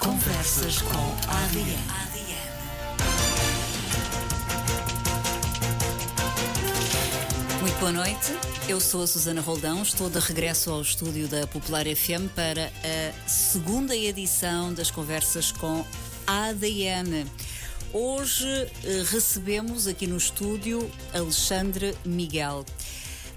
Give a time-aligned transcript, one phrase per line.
[0.00, 1.76] Conversas com a ADN.
[7.60, 8.32] Muito boa noite.
[8.68, 13.28] Eu sou a Susana Roldão, estou de regresso ao estúdio da Popular FM para a
[13.28, 15.84] segunda edição das conversas com
[16.26, 17.26] ADN.
[17.92, 18.46] Hoje
[18.84, 22.64] eh, recebemos aqui no estúdio Alexandre Miguel.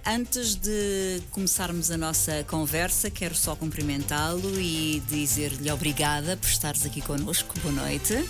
[0.05, 7.01] Antes de começarmos a nossa conversa, quero só cumprimentá-lo e dizer-lhe obrigada por estares aqui
[7.01, 7.53] connosco.
[7.59, 8.13] Boa noite.
[8.13, 8.25] Olá,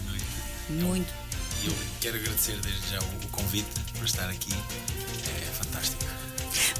[0.00, 0.24] boa noite.
[0.70, 1.14] Muito.
[1.62, 4.52] E eu quero agradecer desde já o, o convite para estar aqui.
[4.52, 6.02] É fantástico.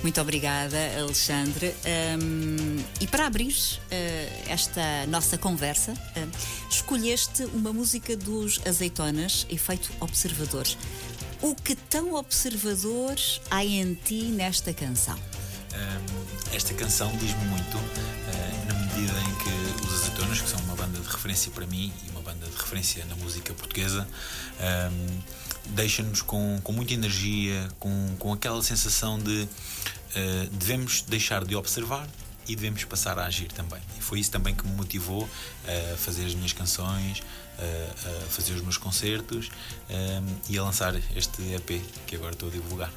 [0.03, 1.75] Muito obrigada, Alexandre.
[2.19, 9.93] Um, e para abrir uh, esta nossa conversa, uh, escolheste uma música dos Azeitonas, Efeito
[10.01, 10.67] Observador.
[11.43, 13.17] O que tão observador
[13.51, 15.19] há em ti nesta canção?
[16.53, 20.99] Esta canção diz-me muito, uh, na medida em que os Azeitonas, que são uma banda
[20.99, 24.09] de referência para mim e uma banda de referência na música portuguesa,
[24.59, 25.21] um,
[25.75, 32.09] deixa-nos com, com muita energia, com, com aquela sensação de uh, devemos deixar de observar
[32.49, 33.81] e devemos passar a agir também.
[33.99, 35.29] E foi isso também que me motivou
[35.65, 37.23] a fazer as minhas canções,
[37.59, 39.51] a fazer os meus concertos
[39.89, 42.93] um, e a lançar este EP que agora estou a divulgar.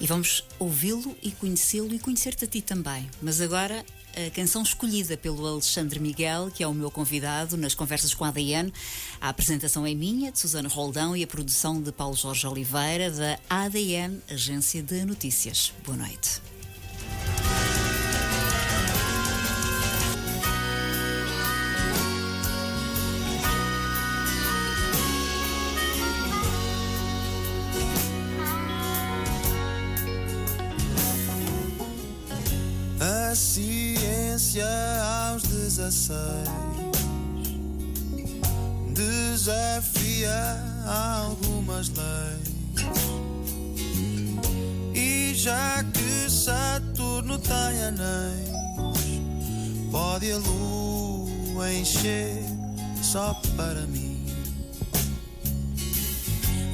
[0.00, 3.08] E vamos ouvi-lo e conhecê-lo e conhecer-te a ti também.
[3.22, 3.84] Mas agora
[4.16, 8.28] a canção escolhida pelo Alexandre Miguel, que é o meu convidado nas conversas com a
[8.28, 8.72] ADN.
[9.20, 13.38] A apresentação é minha, de Susana Roldão, e a produção de Paulo Jorge Oliveira, da
[13.48, 15.72] ADN, Agência de Notícias.
[15.84, 16.55] Boa noite.
[35.86, 36.18] 16
[38.92, 40.34] desafia
[40.84, 42.56] algumas leis.
[44.92, 48.48] E já que Saturno tem anéis,
[49.92, 52.42] pode a lua encher
[53.00, 54.26] só para mim.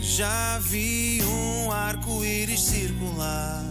[0.00, 3.62] Já vi um arco-íris circular.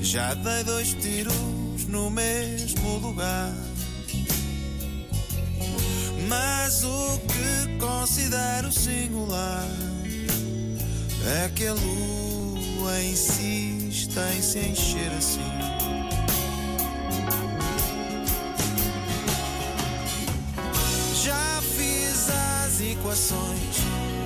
[0.00, 1.59] Já dei dois tiros
[1.90, 3.52] no mesmo lugar.
[6.28, 9.66] Mas o que considero singular
[11.44, 15.40] é que a lua insiste em se encher assim.
[21.24, 23.76] Já fiz as equações,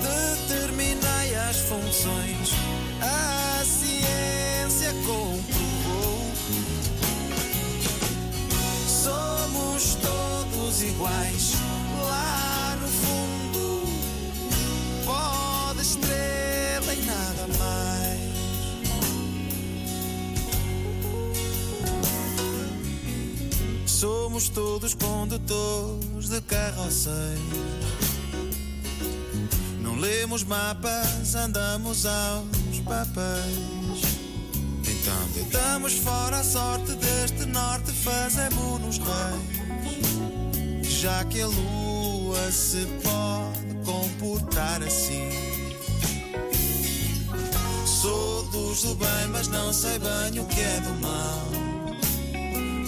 [0.02, 2.50] determinei as funções.
[3.00, 5.63] A ciência comprovou.
[10.84, 11.52] Iguais
[12.08, 13.82] lá no fundo.
[15.04, 18.24] Pode estrela e nada mais.
[23.86, 27.84] Somos todos condutores de carroceiros.
[29.80, 34.24] Não lemos mapas, andamos aos papéis.
[34.86, 39.63] Então deitamos fora a sorte deste norte, fazemos-nos reis.
[41.04, 45.28] Já que a lua se pode comportar assim.
[47.84, 51.48] Sou dos do bem, mas não sei bem o que é do mal.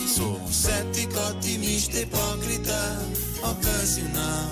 [0.09, 3.03] Sou um cético, otimista, hipócrita,
[3.43, 4.51] ocasional.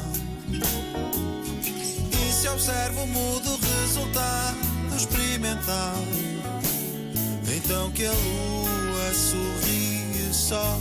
[2.13, 4.59] E se observo mudo resultado
[4.95, 6.05] experimental,
[7.57, 10.79] então que a lua sorri só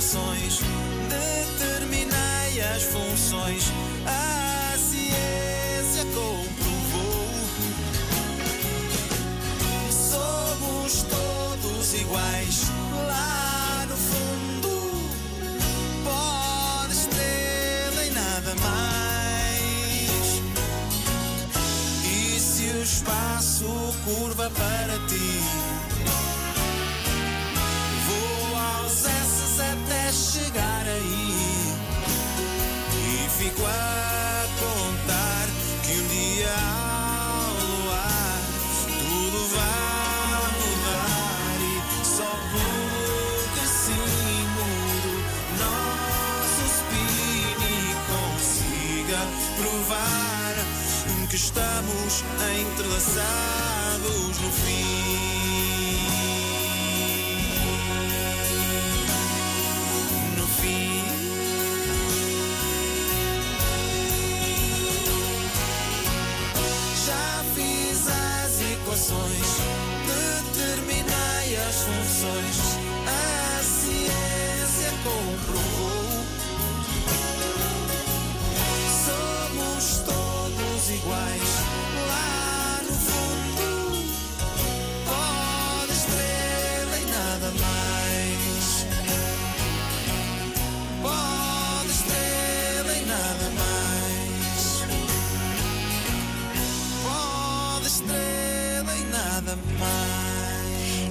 [0.00, 0.60] equações,
[1.10, 3.70] determinei as funções,
[4.06, 7.28] a ciência comprovou.
[9.90, 12.62] Somos todos iguais
[13.08, 15.10] lá no fundo.
[16.02, 20.40] Pode estrela e nada mais.
[22.06, 23.66] E se o espaço
[24.06, 24.99] curva para
[30.30, 31.74] chegar aí.
[32.94, 35.48] E fico a contar
[35.82, 38.40] que um dia ao luar
[38.86, 45.12] tudo vai mudar e só porque sim mudo
[45.58, 47.74] nosso spin e
[48.06, 49.20] consiga
[49.58, 50.54] provar
[51.28, 52.24] que estamos
[52.70, 55.39] entrelaçados no fim.
[69.00, 69.69] corações.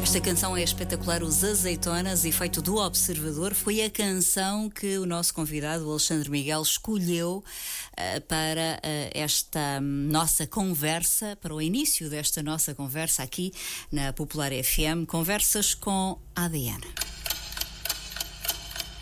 [0.09, 3.53] Esta canção é espetacular, Os Azeitonas, efeito do Observador.
[3.53, 9.79] Foi a canção que o nosso convidado, o Alexandre Miguel, escolheu uh, para uh, esta
[9.79, 13.53] nossa conversa, para o início desta nossa conversa aqui
[13.91, 15.05] na Popular FM.
[15.07, 16.81] Conversas com ADN.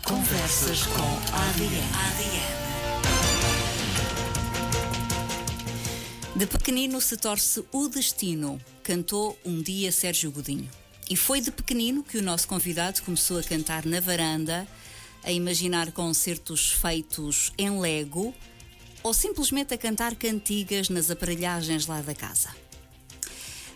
[0.04, 1.88] Conversas com ADN.
[2.04, 2.58] ADN.
[6.36, 10.68] De pequenino se torce o destino, cantou um dia Sérgio Godinho.
[11.10, 14.68] E foi de pequenino que o nosso convidado começou a cantar na varanda,
[15.24, 18.34] a imaginar concertos feitos em Lego
[19.02, 22.50] ou simplesmente a cantar cantigas nas aparelhagens lá da casa.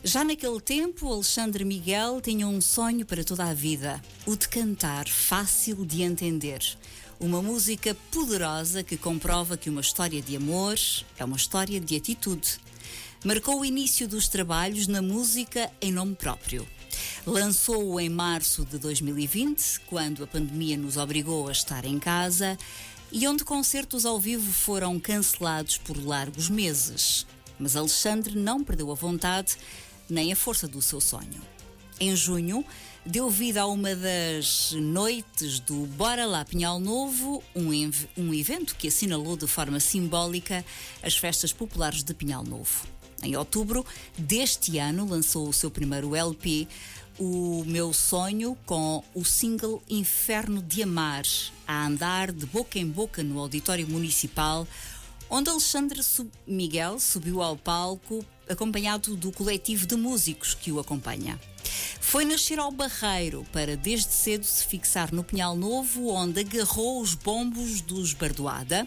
[0.05, 5.09] Já naquele tempo, Alexandre Miguel tinha um sonho para toda a vida: o de cantar
[5.09, 6.61] fácil de entender.
[7.21, 10.75] Uma música poderosa que comprova que uma história de amor
[11.17, 12.59] é uma história de atitude.
[13.25, 16.67] Marcou o início dos trabalhos na música em nome próprio.
[17.27, 22.59] Lançou-o em março de 2020, quando a pandemia nos obrigou a estar em casa
[23.13, 27.27] e onde concertos ao vivo foram cancelados por largos meses.
[27.59, 29.57] Mas Alexandre não perdeu a vontade
[30.09, 31.41] nem a força do seu sonho.
[32.01, 32.65] Em junho,
[33.05, 37.71] deu vida a uma das noites do Bora Lá Pinhal Novo, um,
[38.17, 40.65] um evento que assinalou de forma simbólica
[41.03, 42.87] as festas populares de Pinhal Novo.
[43.23, 43.87] Em outubro
[44.19, 46.67] deste ano, lançou o seu primeiro LP,
[47.19, 51.25] O Meu Sonho, com o single Inferno de Amar,
[51.67, 54.67] a andar de boca em boca no Auditório Municipal,
[55.31, 56.01] onde Alexandre
[56.47, 61.39] Miguel subiu ao palco acompanhado do coletivo de músicos que o acompanha.
[62.01, 67.15] Foi nascer ao Barreiro para desde cedo se fixar no Pinhal Novo, onde agarrou os
[67.15, 68.87] bombos dos Bardoada.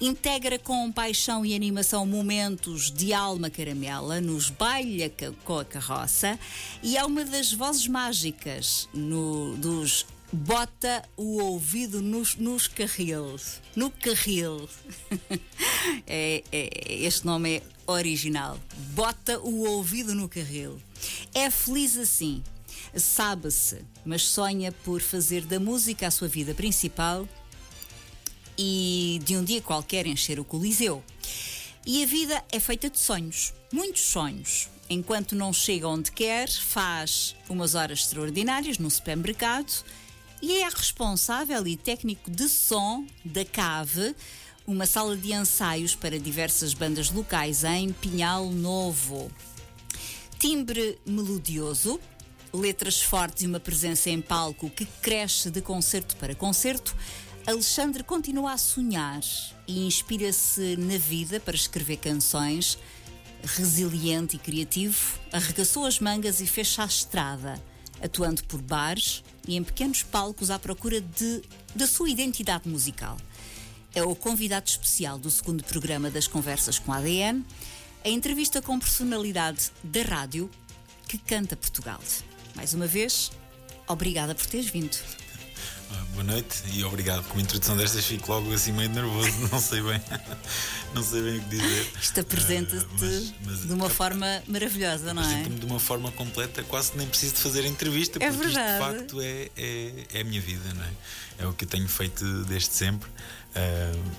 [0.00, 5.12] Integra com paixão e animação momentos de alma caramela nos baile
[5.44, 6.38] com a carroça
[6.82, 13.60] e é uma das vozes mágicas no, dos bota o ouvido nos, nos carris.
[13.76, 14.68] No carril.
[16.06, 17.62] é, é, este nome é
[17.92, 18.58] original.
[18.94, 20.80] Bota o ouvido no carril.
[21.34, 22.42] É feliz assim.
[22.94, 27.26] Sabe-se, mas sonha por fazer da música a sua vida principal
[28.58, 31.02] e de um dia qualquer encher o Coliseu.
[31.86, 34.68] E a vida é feita de sonhos, muitos sonhos.
[34.90, 39.72] Enquanto não chega onde quer, faz umas horas extraordinárias no supermercado
[40.42, 44.14] e é responsável e técnico de som da Cave,
[44.66, 49.30] uma sala de ensaios para diversas bandas locais em Pinhal Novo.
[50.38, 52.00] Timbre melodioso,
[52.52, 56.94] letras fortes e uma presença em palco que cresce de concerto para concerto,
[57.46, 59.20] Alexandre continua a sonhar
[59.66, 62.78] e inspira-se na vida para escrever canções.
[63.44, 67.60] Resiliente e criativo, arregaçou as mangas e fez a estrada,
[68.00, 71.42] atuando por bares e em pequenos palcos à procura de,
[71.74, 73.16] da sua identidade musical.
[73.94, 77.44] É o convidado especial do segundo programa das Conversas com a ADN,
[78.02, 80.50] a entrevista com personalidade da rádio
[81.06, 82.00] que canta Portugal.
[82.54, 83.30] Mais uma vez,
[83.86, 84.96] obrigada por teres vindo.
[85.90, 87.22] Ah, boa noite e obrigado.
[87.28, 90.00] Com a introdução destas fico logo assim meio nervoso, não sei bem,
[90.94, 91.92] não sei bem o que dizer.
[92.00, 95.42] Isto apresenta-te uh, de uma forma maravilhosa, não é?
[95.42, 98.72] De uma forma completa, quase nem preciso de fazer entrevista, é porque verdade.
[98.72, 100.92] isto de facto é, é, é, a minha vida, não é?
[101.40, 103.10] É o que eu tenho feito desde sempre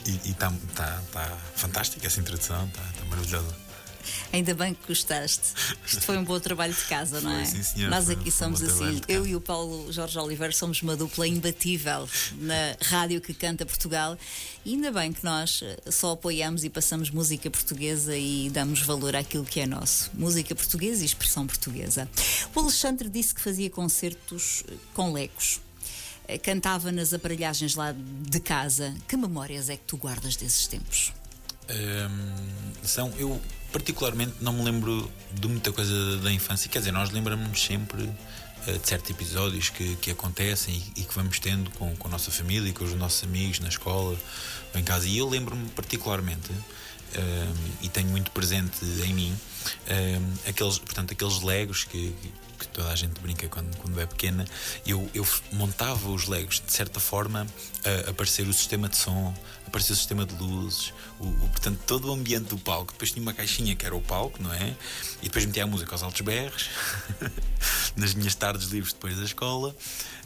[0.06, 3.64] e está tá, tá fantástica essa introdução, está tá maravilhosa.
[4.32, 5.54] Ainda bem que gostaste.
[5.86, 7.46] Isto foi um bom trabalho de casa, não é?
[7.46, 9.02] Sim, senhor, Nós aqui um somos assim.
[9.08, 12.08] Eu e o Paulo Jorge Oliveira somos uma dupla imbatível
[12.40, 14.18] na rádio que canta Portugal.
[14.66, 19.46] E ainda bem que nós só apoiamos e passamos música portuguesa e damos valor àquilo
[19.46, 20.10] que é nosso.
[20.14, 22.10] Música portuguesa e expressão portuguesa.
[22.56, 24.64] O Alexandre disse que fazia concertos
[24.94, 25.63] com legos eh,
[26.42, 28.94] cantava nas aparelhagens lá de casa.
[29.08, 31.14] Que memórias é que tu guardas desses tempos?
[31.70, 37.10] Um, são, eu particularmente não me lembro de muita coisa da infância, quer dizer, nós
[37.12, 41.96] lembramos sempre uh, de certos episódios que, que acontecem e, e, que vamos tendo com,
[41.96, 44.18] com a nossa família e com os nossos amigos na escola
[44.74, 45.08] ou em casa.
[45.08, 46.52] E eu lembro-me particularmente.
[47.16, 49.38] Um, e tenho muito presente em mim
[49.88, 52.34] um, aqueles, portanto, aqueles legos que, que
[52.68, 54.46] toda a gente brinca quando, quando é pequena,
[54.86, 57.48] eu, eu montava os legos de certa forma
[57.86, 59.34] a aparecer o sistema de som,
[59.68, 62.94] aparecer o sistema de luzes, o, o, portanto, todo o ambiente do palco.
[62.94, 64.76] Depois tinha uma caixinha que era o palco, não é?
[65.22, 66.70] E depois metia a música aos altos berros.
[67.96, 69.76] nas minhas tardes livres depois da escola.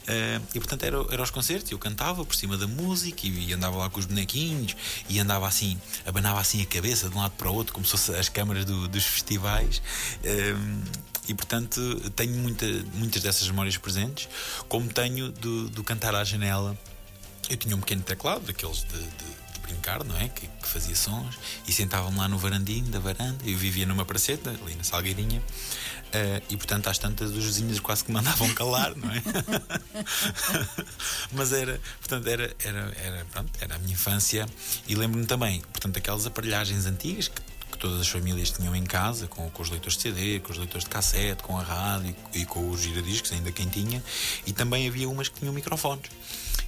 [0.08, 3.52] Uh, e portanto era, era os concertos, eu cantava por cima da música e, e,
[3.52, 4.74] andava lá com os bonequinhos
[5.06, 7.90] e andava assim, abanava assim a cabeça de um lado para o outro, como se
[7.90, 9.82] fossem as câmaras do, dos festivais.
[10.24, 11.80] Uh, e portanto
[12.16, 14.30] tenho muita, muitas dessas memórias presentes,
[14.66, 16.76] como tenho do, do cantar à janela.
[17.50, 19.38] Eu tinha um pequeno teclado, daqueles de, de
[19.68, 20.28] brincar, não é?
[20.28, 23.38] Que, que fazia sons e sentava-me lá no varandinho da varanda.
[23.44, 25.42] Eu vivia numa praceta, ali na Salgueirinha,
[26.08, 29.22] uh, e portanto, às tantas, os vizinhos quase que mandavam calar, não é?
[31.32, 34.46] Mas era, portanto, era, era, era, pronto, era a minha infância
[34.86, 39.26] e lembro-me também, portanto, aquelas aparelhagens antigas que que todas as famílias tinham em casa,
[39.26, 42.40] com, com os leitores de CD, com os leitores de cassete, com a rádio e,
[42.40, 44.02] e com os giradiscos, ainda quem tinha,
[44.46, 46.10] e também havia umas que tinham microfones.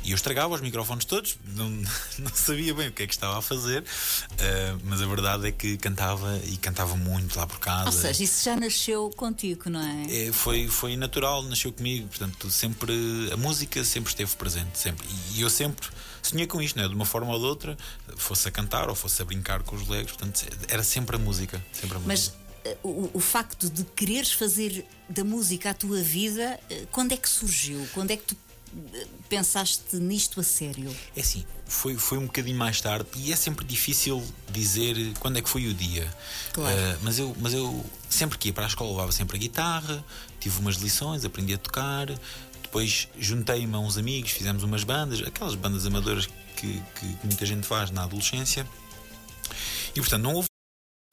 [0.02, 1.68] E eu estragava os microfones todos, não,
[2.18, 5.52] não sabia bem o que é que estava a fazer, uh, mas a verdade é
[5.52, 7.86] que cantava e cantava muito lá por casa.
[7.86, 10.28] Ou seja, isso já nasceu contigo, não é?
[10.28, 12.92] é foi, foi natural, nasceu comigo, portanto, sempre
[13.32, 15.06] a música sempre esteve presente, sempre.
[15.34, 15.88] E eu sempre
[16.22, 16.88] sonhei com isto, não é?
[16.88, 17.76] De uma forma ou de outra,
[18.16, 21.62] fosse a cantar ou fosse a brincar com os legos, portanto, era sempre a música.
[21.72, 22.00] Sempre a.
[22.00, 22.32] Mas
[22.64, 27.16] eh, o, o, facto de quereres fazer da música a tua vida, eh, quando é
[27.16, 27.86] que surgiu?
[27.94, 28.36] Quando é que tu
[29.28, 30.94] pensaste nisto a sério?
[31.16, 35.42] É assim, foi, foi um bocadinho mais tarde e é sempre difícil dizer quando é
[35.42, 36.08] que foi o dia.
[36.52, 36.76] Claro.
[36.76, 40.04] Uh, mas, eu, mas eu sempre que ia para a escola levava sempre a guitarra,
[40.38, 42.08] tive umas lições, aprendi a tocar.
[42.70, 47.66] Depois juntei-me a uns amigos, fizemos umas bandas, aquelas bandas amadoras que, que muita gente
[47.66, 48.64] faz na adolescência.
[49.92, 50.48] E portanto, não houve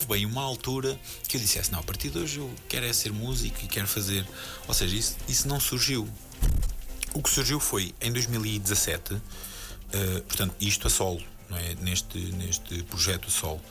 [0.08, 3.12] bem uma altura que eu dissesse: Não, a partir de hoje eu quero é ser
[3.12, 4.24] músico e quero fazer.
[4.68, 6.08] Ou seja, isso, isso não surgiu.
[7.16, 9.22] O que surgiu foi em 2017, uh,
[9.94, 11.74] eh, portanto, isto a solo, é?
[11.82, 13.62] neste, neste projeto a solo.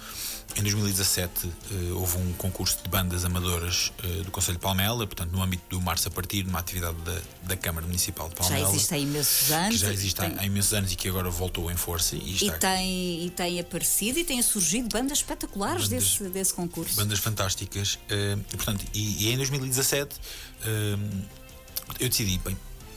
[0.56, 5.06] Em 2017 uh, eh, houve um concurso de bandas amadoras uh, do Conselho de Palmela,
[5.06, 8.64] portanto, no âmbito do Março a Partir, numa atividade da, da Câmara Municipal de Palmela.
[8.64, 9.74] Já existe há imensos anos.
[9.74, 10.34] Que já existe tem...
[10.38, 12.16] há imensos anos e que agora voltou em força.
[12.16, 12.46] E, está...
[12.46, 16.96] e, tem, e tem aparecido e têm surgido bandas espetaculares bandas, desse, desse concurso.
[16.96, 17.98] Bandas fantásticas.
[18.10, 20.16] Uh, portanto, e, e, em 2017
[22.00, 22.56] eu decidi, bem,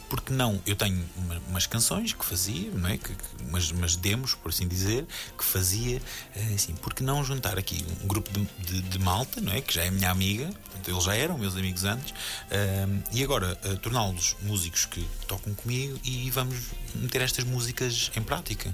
[0.10, 0.60] porque não?
[0.66, 2.98] Eu tenho uma, umas canções que fazia, não é?
[2.98, 5.06] Que, que, umas, umas demos, por assim dizer,
[5.38, 6.02] que fazia
[6.36, 9.62] eh, assim, porque não juntar aqui um grupo de, de, de malta, não é?
[9.62, 10.50] Que já é minha amiga,
[10.88, 16.00] eles já eram meus amigos antes, uh, e agora uh, torná-los músicos que tocam comigo
[16.04, 16.58] e vamos
[16.96, 18.74] meter estas músicas em prática.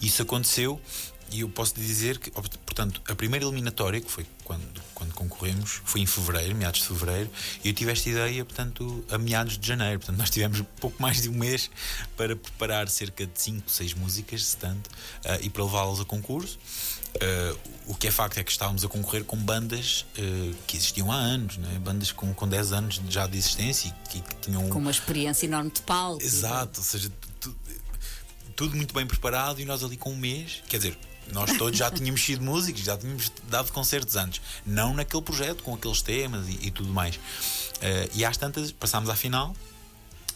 [0.00, 0.80] Isso aconteceu
[1.30, 6.00] e eu posso dizer que, portanto, a primeira eliminatória, que foi quando, quando concorremos, foi
[6.00, 7.30] em fevereiro, meados de fevereiro,
[7.64, 9.98] e eu tive esta ideia, portanto, a meados de janeiro.
[9.98, 11.70] Portanto, nós tivemos pouco mais de um mês
[12.16, 16.58] para preparar cerca de 5, 6 músicas, se tanto, uh, e para levá-las a concurso.
[17.16, 21.10] Uh, o que é facto é que estávamos a concorrer com bandas uh, que existiam
[21.10, 21.78] há anos, né?
[21.78, 24.68] bandas com, com 10 anos já de existência e que, que tinham.
[24.68, 26.22] Com uma experiência enorme de palco.
[26.22, 27.56] Exato, ou seja, tudo,
[28.54, 30.98] tudo muito bem preparado e nós ali com um mês, quer dizer,
[31.32, 35.74] nós todos já tínhamos sido músicos, já tínhamos dado concertos antes, não naquele projeto, com
[35.74, 37.16] aqueles temas e, e tudo mais.
[37.16, 39.54] Uh, e às tantas passámos à final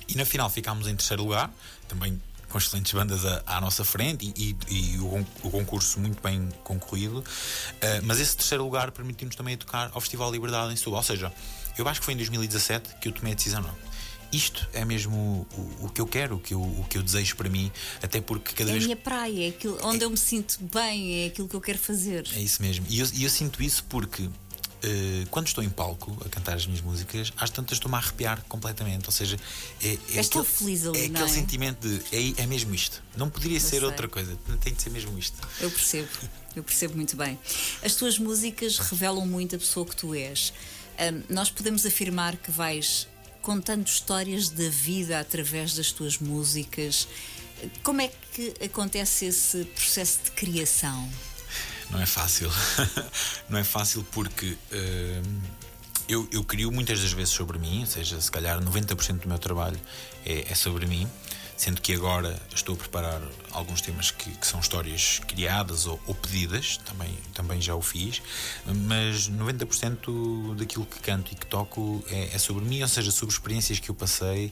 [0.09, 1.51] e na final ficámos em terceiro lugar,
[1.89, 6.21] também com excelentes bandas à, à nossa frente e, e, e o, o, concurso muito
[6.21, 7.21] bem concorrido.
[7.21, 7.25] Uh,
[8.03, 10.99] mas esse terceiro lugar permitiu-nos também tocar ao Festival Liberdade em Setúbal.
[10.99, 11.33] Ou seja,
[11.79, 13.90] eu acho que foi em 2017 que eu tomei a decisão, não
[14.33, 17.37] isto é mesmo o, o, que eu quero, o que eu, o que eu desejo
[17.37, 17.71] para mim,
[18.03, 18.85] até porque cada é vez.
[18.85, 20.05] É a minha praia, é aquilo, onde é...
[20.05, 22.29] eu me sinto bem, é aquilo que eu quero fazer.
[22.35, 22.87] É isso mesmo.
[22.89, 24.29] E eu, eu sinto isso porque.
[24.83, 28.43] Uh, quando estou em palco a cantar as minhas músicas, às tantas estou-me a arrepiar
[28.49, 29.05] completamente.
[29.05, 29.37] Ou seja,
[29.83, 31.29] é, é aquele, feliz ali, é aquele é?
[31.29, 33.03] sentimento de é, é mesmo isto.
[33.15, 33.85] Não poderia eu ser sei.
[33.85, 35.37] outra coisa, tem de ser mesmo isto.
[35.61, 36.09] Eu percebo,
[36.57, 37.39] eu percebo muito bem.
[37.85, 40.51] As tuas músicas revelam muito a pessoa que tu és.
[40.99, 43.07] Um, nós podemos afirmar que vais
[43.43, 47.09] contando histórias da vida através das tuas músicas.
[47.83, 51.09] Como é que acontece esse processo de criação?
[51.91, 52.51] Não é fácil.
[53.49, 55.41] Não é fácil porque uh,
[56.09, 59.39] eu, eu crio muitas das vezes sobre mim, ou seja, se calhar 90% do meu
[59.39, 59.81] trabalho
[60.25, 61.09] é, é sobre mim
[61.61, 66.15] sendo que agora estou a preparar alguns temas que, que são histórias criadas ou, ou,
[66.15, 68.23] pedidas, também, também já o fiz,
[68.65, 73.35] mas 90% daquilo que canto e que toco é, é sobre mim, ou seja, sobre
[73.35, 74.51] experiências que eu passei.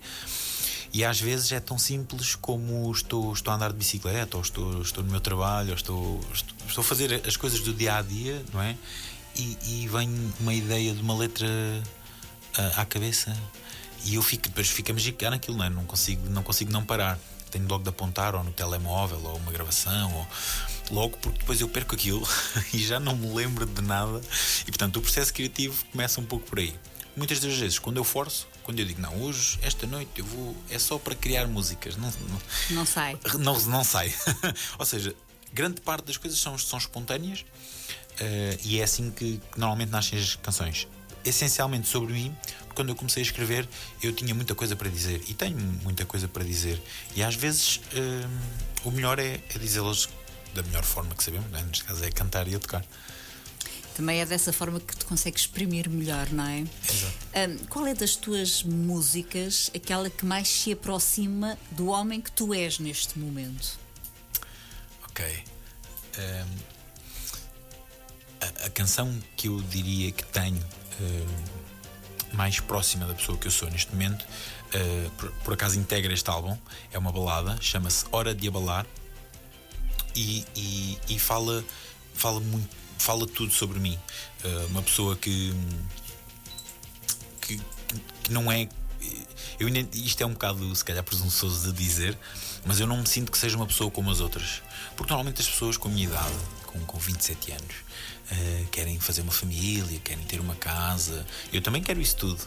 [0.92, 4.82] E às vezes é tão simples como estou, estou a andar de bicicleta, ou estou,
[4.82, 8.02] estou no meu trabalho, ou estou, estou, estou a fazer as coisas do dia a
[8.02, 8.76] dia, não é?
[9.34, 11.48] E, e vem uma ideia de uma letra
[12.54, 13.34] à, à cabeça
[14.08, 15.70] e eu fico, depois fico a magicar naquilo, não, é?
[15.70, 17.18] não, consigo, não consigo não parar.
[17.50, 20.26] Tenho logo de apontar ou no telemóvel ou uma gravação ou
[20.90, 22.26] logo porque depois eu perco aquilo
[22.74, 24.20] e já não me lembro de nada.
[24.62, 26.74] E portanto o processo criativo começa um pouco por aí.
[27.16, 30.54] Muitas das vezes, quando eu forço, Quando eu digo, não, hoje, esta noite eu vou.
[30.70, 31.96] É só para criar músicas.
[31.96, 33.18] Não, não, Não sai.
[33.40, 34.14] não, não sai.
[34.78, 35.14] Ou seja,
[35.52, 37.44] grande parte das coisas são, são espontâneas
[38.20, 40.86] eh, e é assim que, que normalmente nascem as canções.
[41.28, 43.68] Essencialmente sobre mim, porque quando eu comecei a escrever
[44.02, 46.80] eu tinha muita coisa para dizer e tenho muita coisa para dizer.
[47.14, 48.26] E às vezes eh,
[48.85, 50.08] o melhor é, é dizê-las
[50.54, 51.62] da melhor forma que sabemos, né?
[51.66, 52.85] neste caso é cantar e a tocar.
[53.94, 56.61] Também é dessa forma que te consegues exprimir melhor, não é?
[56.61, 57.12] Exato.
[57.35, 62.54] Ahm, qual é das tuas músicas aquela que mais se aproxima do homem que tu
[62.54, 63.76] és neste momento?
[65.08, 65.44] Ok.
[66.16, 66.47] Ehm,
[68.40, 70.64] a, a canção que eu diria que tenho
[72.33, 74.25] mais próxima da pessoa que eu sou neste momento,
[74.73, 76.57] eh, por, por acaso integra este álbum,
[76.93, 78.87] é uma balada, chama-se Hora de Abalar
[80.14, 81.64] e, e, e fala,
[82.14, 83.99] fala, muito, fala tudo sobre mim.
[84.45, 85.55] Eh, uma pessoa que,
[87.40, 87.61] que,
[88.23, 88.69] que não é.
[89.59, 92.17] Eu isto é um bocado, se calhar, presunçoso de dizer,
[92.64, 94.62] mas eu não me sinto que seja uma pessoa como as outras.
[94.97, 96.37] Porque normalmente as pessoas com a minha idade,
[96.67, 97.75] com, com 27 anos,
[98.30, 101.26] eh, querem fazer uma família, querem ter uma casa.
[101.52, 102.40] Eu também quero isso tudo.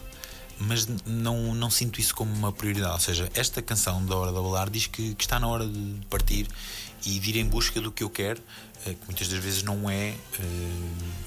[0.58, 2.92] Mas não, não sinto isso como uma prioridade.
[2.92, 6.06] Ou seja, esta canção da Hora da Balar diz que, que está na hora de
[6.08, 6.46] partir
[7.04, 8.40] e de ir em busca do que eu quero,
[8.86, 10.16] eh, que muitas das vezes não é, eh,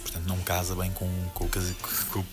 [0.04, 2.26] portanto, não casa bem com, com, com o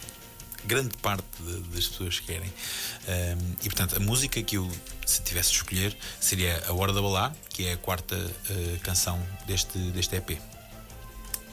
[0.65, 2.49] grande parte de- das pessoas querem.
[2.49, 4.71] Um, e portanto, a música que eu,
[5.05, 9.21] se tivesse de escolher, seria A Hora da Balar, que é a quarta uh, canção
[9.45, 10.39] deste, deste EP.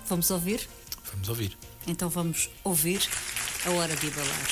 [0.09, 0.67] Vamos ouvir?
[1.11, 1.55] Vamos ouvir.
[1.85, 2.99] Então vamos ouvir
[3.65, 4.47] a hora de abalar.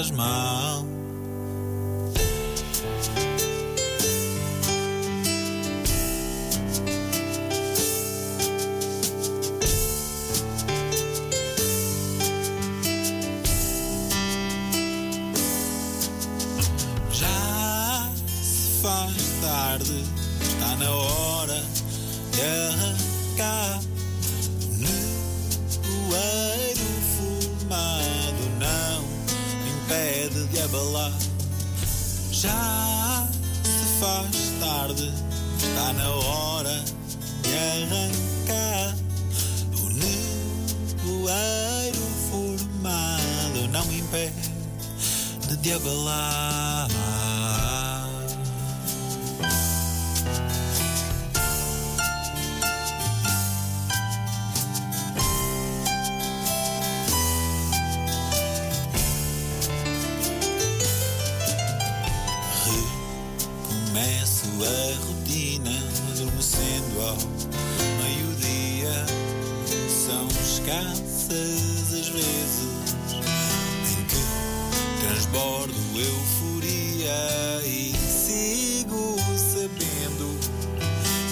[0.00, 0.86] Faz mal.
[17.12, 20.04] Já se faz tarde,
[20.40, 21.62] está na hora
[22.32, 23.80] de arrancar.
[32.40, 33.28] Já
[33.62, 35.12] se faz tarde,
[35.58, 36.82] está na hora
[37.42, 38.96] de arrancar.
[39.78, 39.90] O
[41.10, 42.00] nevoeiro
[42.30, 44.50] formado não impede
[45.60, 46.88] de abalar.
[70.70, 72.70] Escassas as vezes
[73.90, 80.38] em que transbordo euforia e sigo sabendo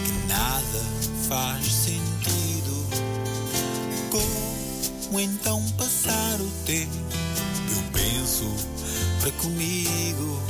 [0.05, 0.85] que nada
[1.29, 2.85] faz sentido.
[4.11, 6.96] Como então passar o tempo?
[7.70, 8.44] Eu penso
[9.20, 10.47] para comigo.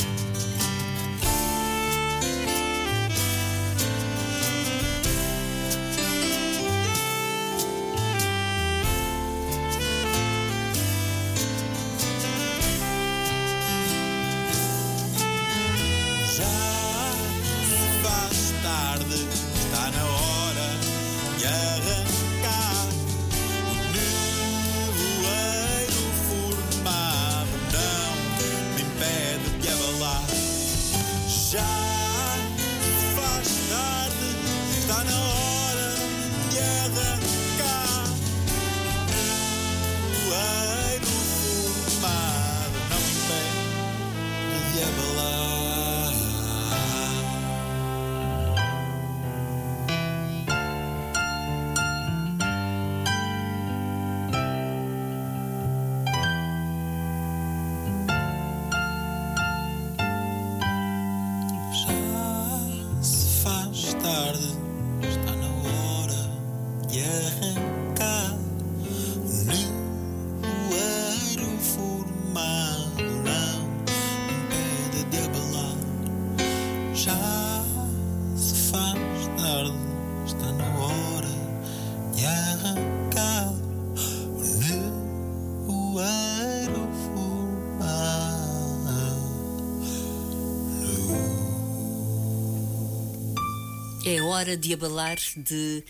[94.39, 95.85] Hora de abalar de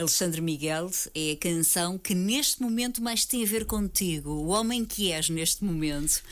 [0.00, 0.90] Alexandre Miguel.
[1.14, 5.28] É a canção que neste momento mais tem a ver contigo, o homem que és
[5.28, 6.22] neste momento.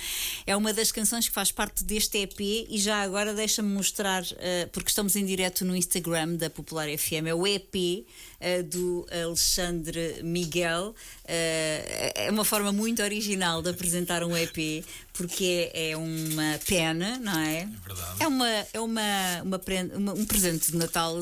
[0.47, 4.67] É uma das canções que faz parte deste EP e já agora deixa-me mostrar, eh,
[4.73, 8.07] porque estamos em direto no Instagram da Popular FM, é o EP
[8.41, 10.95] eh, do Alexandre Miguel.
[11.27, 17.19] Eh, é uma forma muito original de apresentar um EP, porque é, é uma pena,
[17.19, 17.61] não é?
[17.63, 18.17] É verdade.
[18.23, 19.61] É, uma, é uma, uma
[19.97, 21.17] uma- um presente de Natal,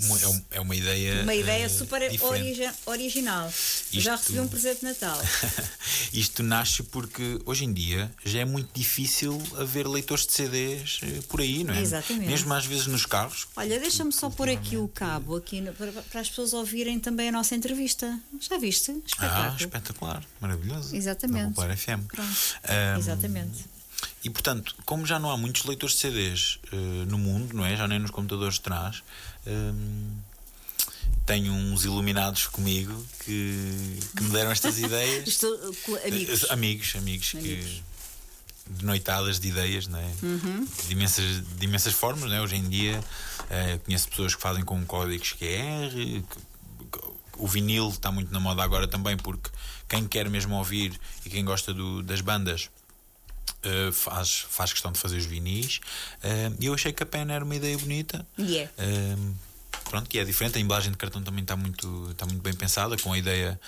[0.00, 1.22] Uma- é um- É uma ideia.
[1.22, 3.52] uma ideia eh, super origi- original.
[3.92, 5.20] Já Isto- recebi um presente de Natal.
[6.12, 11.20] Isto nasce porque hoje em dia já é muito difícil haver leitores de CDs eh,
[11.28, 11.80] por aí, não é?
[11.80, 12.28] Exatamente.
[12.28, 13.48] Mesmo às vezes nos carros.
[13.56, 17.32] Olha, deixa-me só pôr aqui o cabo aqui para, para as pessoas ouvirem também a
[17.32, 18.18] nossa entrevista.
[18.40, 18.90] Já viste?
[18.92, 19.56] Ah, Espetáculo.
[19.56, 20.94] espetacular, maravilhoso.
[20.94, 21.42] Exatamente.
[21.42, 22.06] Na Popular FM.
[22.06, 22.36] Pronto.
[22.64, 23.64] Ahm, Exatamente.
[24.24, 27.76] E portanto, como já não há muitos leitores de CDs eh, no mundo, não é?
[27.76, 29.02] Já nem nos computadores de trás,
[29.46, 30.10] hum,
[31.26, 35.26] tenho uns iluminados comigo que, que me deram estas ideias.
[35.28, 36.44] Estou uh, amigos.
[36.44, 37.66] Eh, Amigos, amigos, Amigos.
[37.68, 37.82] que
[38.70, 40.10] de noitadas de ideias, não é?
[40.86, 41.24] de, imensas,
[41.56, 42.40] de imensas formas, não é?
[42.42, 43.02] Hoje em dia
[43.48, 46.24] eh, conheço pessoas que fazem com códigos QR, que-
[47.38, 49.48] o vinil está muito na moda agora também, porque
[49.88, 52.68] quem quer mesmo ouvir e quem gosta do- das bandas.
[53.62, 55.80] Eh, faz, faz questão de fazer os vinis
[56.60, 58.70] e eu achei que a pena era uma ideia bonita E é.
[58.78, 59.34] Ahm,
[59.88, 60.58] pronto, que é diferente.
[60.58, 63.58] A embalagem de cartão também está muito, está muito bem pensada, com a ideia,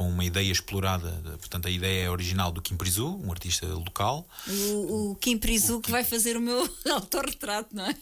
[0.00, 1.10] com uma ideia explorada.
[1.38, 4.26] Portanto, a ideia é original do Kim Prizu, um artista local.
[4.48, 7.94] O, o Kim Prizu que vai fazer o meu autorretrato, não é?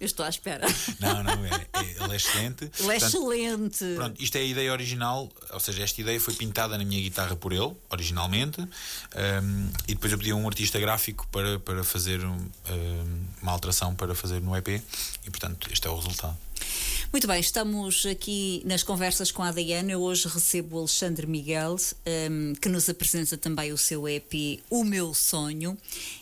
[0.00, 0.66] Eu estou à espera.
[0.98, 2.64] Não, não, é, é- ele é excelente.
[2.64, 3.84] Ele é Portanto, excelente.
[3.94, 7.36] Pronto, isto é a ideia original, ou seja, esta ideia foi pintada na minha guitarra
[7.36, 12.24] por ele, originalmente, ahm, e depois eu pedi a um artista gráfico para, para fazer
[12.24, 12.34] um,
[12.68, 14.82] ahm, uma alteração para fazer no EP,
[15.24, 16.36] e portanto, este é o resultado.
[17.12, 19.92] Muito bem, estamos aqui nas conversas com a Diana.
[19.92, 21.76] Eu hoje recebo o Alexandre Miguel,
[22.30, 25.78] hum, que nos apresenta também o seu EP O Meu Sonho,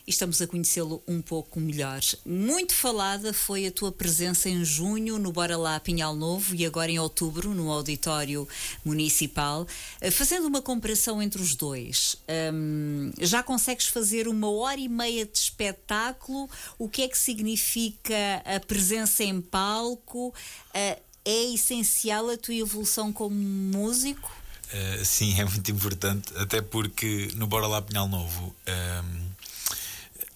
[0.07, 2.01] e estamos a conhecê-lo um pouco melhor.
[2.25, 6.91] Muito falada foi a tua presença em junho no Bora Lá Pinhal Novo e agora
[6.91, 8.47] em outubro no Auditório
[8.85, 9.67] Municipal.
[10.01, 12.17] Eh, Fazendo uma comparação entre os dois,
[12.53, 16.49] hum, já consegues fazer uma hora e meia de espetáculo?
[16.79, 20.35] O que é que significa a presença em palco?
[20.73, 24.31] Eh, é essencial a tua evolução como músico?
[24.75, 29.24] Uh, sim, é muito importante, até porque no Bora Lá Pinhal Novo, um,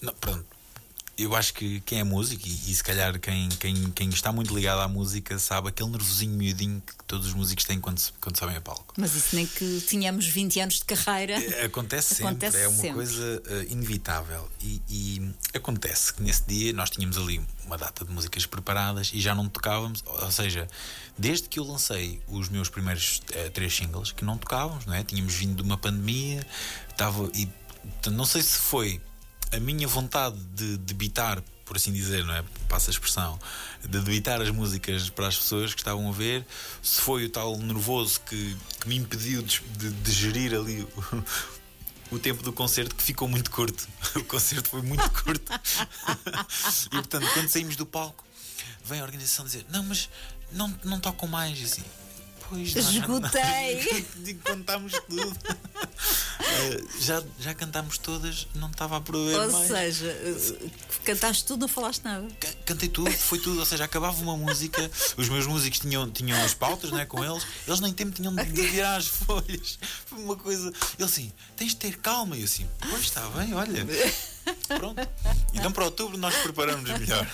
[0.03, 0.47] não, pronto,
[1.19, 4.55] eu acho que quem é músico e, e se calhar quem, quem, quem está muito
[4.55, 8.57] ligado à música sabe aquele nervosinho miudinho que todos os músicos têm quando, quando sobem
[8.57, 8.95] a palco.
[8.97, 11.33] Mas isso nem que tínhamos 20 anos de carreira.
[11.33, 12.95] É, Acontece sempre, Acontece é uma sempre.
[12.95, 14.49] coisa uh, inevitável.
[14.61, 19.21] E, e acontece que nesse dia nós tínhamos ali uma data de músicas preparadas e
[19.21, 20.69] já não tocávamos, ou seja,
[21.19, 25.03] desde que eu lancei os meus primeiros eh, três singles, que não tocávamos, não é?
[25.03, 26.47] Tínhamos vindo de uma pandemia,
[26.89, 27.29] estava.
[27.35, 27.49] E,
[28.11, 29.01] não sei se foi
[29.53, 32.45] a minha vontade de debitar, por assim dizer, não é?
[32.69, 33.39] Passa a expressão,
[33.83, 36.45] de debitar as músicas para as pessoas que estavam a ver,
[36.83, 41.25] se foi o tal nervoso que, que me impediu de, de- de gerir ali o,
[42.17, 43.87] o tempo do concerto que ficou muito curto.
[44.17, 45.53] O concerto foi muito curto.
[46.87, 48.25] e portanto, quando saímos do palco,
[48.85, 50.09] vem a organização dizer: Não, mas
[50.53, 51.59] não, não tocam mais.
[51.61, 51.85] E assim,
[52.49, 54.07] pois nós- Esgotei.
[54.17, 55.39] Digo, cantámos tudo.
[56.51, 59.69] Eh, já, já cantámos todas, não estava a prover Ou mais.
[59.69, 60.71] seja, eh,
[61.05, 62.27] cantaste tudo, não falaste nada.
[62.69, 66.39] Ca- Cantei tudo, foi tudo, ou seja, acabava uma música, os meus músicos tinham, tinham
[66.45, 69.79] as pautas não é, com eles, eles nem tempo tinham de virar as folhas.
[70.07, 70.69] Foi uma coisa.
[70.99, 72.37] Ele assim, tens de ter calma.
[72.37, 73.87] E eu assim, pois está bem, olha.
[74.67, 75.07] Pronto.
[75.53, 77.27] Então para outubro nós preparamos melhor.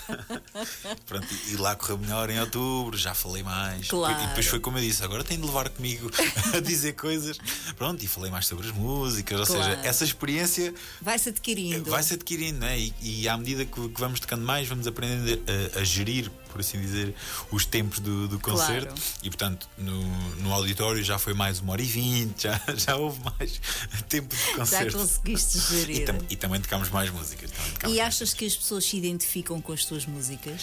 [1.06, 3.86] Pronto, e lá correu melhor em outubro, já falei mais.
[3.88, 4.20] Claro.
[4.22, 6.10] E depois foi como eu disse, agora tenho de levar comigo
[6.54, 7.38] a dizer coisas.
[7.76, 9.62] Pronto, e falei mais sobre as músicas, ou Claro.
[9.76, 11.88] seja, essa experiência Vai-se adquirindo.
[11.90, 12.78] vai-se adquirindo, não é?
[12.78, 16.60] E, e à medida que, que vamos tocando mais, vamos aprendendo a, a gerir, por
[16.60, 17.14] assim dizer,
[17.50, 18.86] os tempos do, do concerto.
[18.94, 19.02] Claro.
[19.22, 20.02] E portanto, no,
[20.42, 23.60] no auditório já foi mais uma hora e vinte, já, já houve mais
[24.08, 24.98] tempo de Já concerto.
[24.98, 26.04] conseguiste E, gerir.
[26.06, 27.50] tam- e também tocámos mais músicas.
[27.50, 28.14] tocámos E mais.
[28.14, 30.62] achas que as pessoas se identificam com as tuas músicas?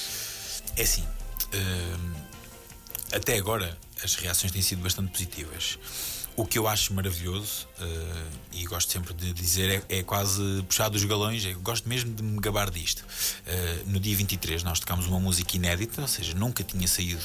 [0.77, 1.03] É assim,
[1.53, 2.13] hum,
[3.11, 5.77] até agora as reações têm sido bastante positivas.
[6.35, 10.89] O que eu acho maravilhoso, eh, e gosto sempre de dizer, é, é quase puxar
[10.89, 13.05] dos galões, é, gosto mesmo de me gabar disto.
[13.45, 17.21] Eh, no dia 23 nós tocámos uma música inédita, ou seja, nunca tinha saído,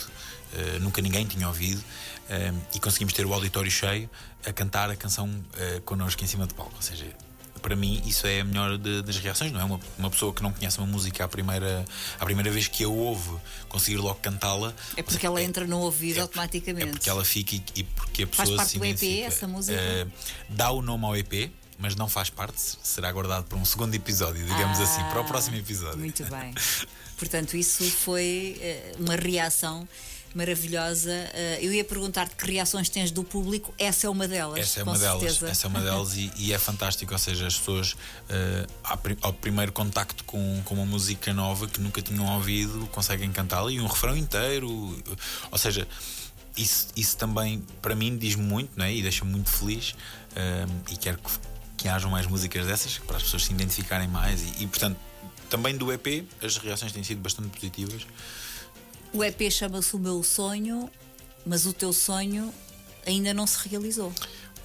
[0.53, 1.83] eh, nunca ninguém tinha ouvido,
[2.75, 4.11] e conseguimos ter o auditório cheio
[4.45, 6.75] a cantar a canção eh, connosco em cima de palco.
[6.75, 7.07] Ou seja,
[7.66, 9.64] para mim isso é a melhor de- das reações, não é?
[9.64, 11.85] Uma, uma pessoa que não conhece uma música à primeira,
[12.20, 13.37] à primeira vez que a ouve,
[13.68, 14.72] conseguir logo cantá-la.
[14.96, 16.87] É porque ela entra no ouvido é- automaticamente.
[16.87, 19.48] É porque ela fica e, e porque a pessoa Faz parte se do EP, essa
[19.48, 19.76] música?
[19.76, 20.07] Eh,
[20.48, 24.46] dá o nome ao EP, mas não faz parte, será guardado para um segundo episódio,
[24.46, 25.98] digamos Ah, assim, para o próximo episódio.
[25.98, 26.55] Muito bem.
[27.18, 29.88] Portanto, isso foi eh, uma reação
[30.37, 31.11] maravilhosa.
[31.11, 34.59] Eh, eu ia perguntar-te que reações tens do público, essa é uma delas.
[34.61, 35.49] Essa é com uma delas, certeza.
[35.51, 37.96] essa é uma delas e, e é fantástico, ou seja, as pessoas
[38.29, 42.87] eh, ao, pri- ao primeiro contacto com, com uma música nova que nunca tinham ouvido
[42.92, 44.68] conseguem cantá-la e um refrão inteiro,
[45.51, 45.88] ou seja,
[46.57, 49.94] isso, isso também para mim diz muito né, e deixa-me muito feliz
[50.35, 51.31] eh, e quero que,
[51.79, 54.99] que hajam mais músicas dessas para as pessoas se identificarem mais e, e, portanto
[55.49, 58.07] também do EP as reações têm sido bastante positivas.
[59.16, 60.90] O EP chama-se O Meu Sonho,
[61.44, 62.52] mas o teu sonho
[63.07, 64.12] ainda não se realizou.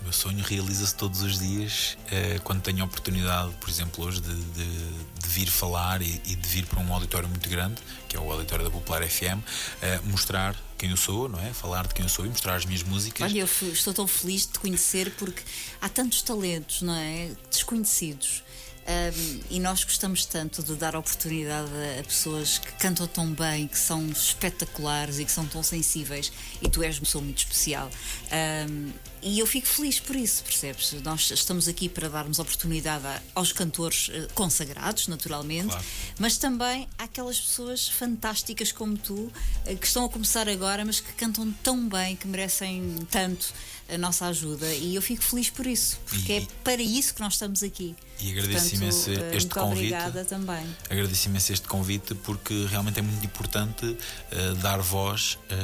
[0.01, 4.19] O meu sonho realiza-se todos os dias eh, quando tenho a oportunidade, por exemplo, hoje
[4.19, 7.75] de, de- de vir falar e, e de vir para um auditório muito grande,
[8.09, 9.39] que é o auditório da Popular FM,
[9.81, 11.53] eh, mostrar quem eu sou, não é?
[11.53, 13.31] Falar de quem eu sou e mostrar as minhas músicas.
[13.31, 15.43] Olha, eu estou tão feliz de te conhecer porque
[15.79, 17.29] há tantos talentos, não é?
[17.51, 18.43] Desconhecidos.
[18.87, 23.67] Ahm, e nós gostamos tanto de dar oportunidade a, a pessoas que cantam tão bem,
[23.67, 26.31] que são espetaculares e que são tão sensíveis.
[26.61, 27.89] E tu és uma pessoa muito especial.
[28.31, 28.89] Ahm,
[29.21, 30.93] e eu fico feliz por isso, percebes?
[31.03, 35.85] Nós estamos aqui para darmos oportunidade aos cantores eh, consagrados, naturalmente, Claro.
[36.17, 39.31] mas também àquelas pessoas fantásticas como tu,
[39.67, 43.53] eh, que estão a começar agora, mas que cantam tão bem, que merecem tanto
[43.87, 44.73] a nossa ajuda.
[44.73, 47.95] E eu fico feliz por isso, porque E- é para isso que nós estamos aqui.
[48.21, 49.93] E agradeço Portanto, imenso eh, este convite.
[49.93, 50.65] obrigada também.
[50.89, 53.97] Agradeço imenso este convite porque realmente é muito importante
[54.31, 55.37] eh, dar voz.
[55.49, 55.55] eh,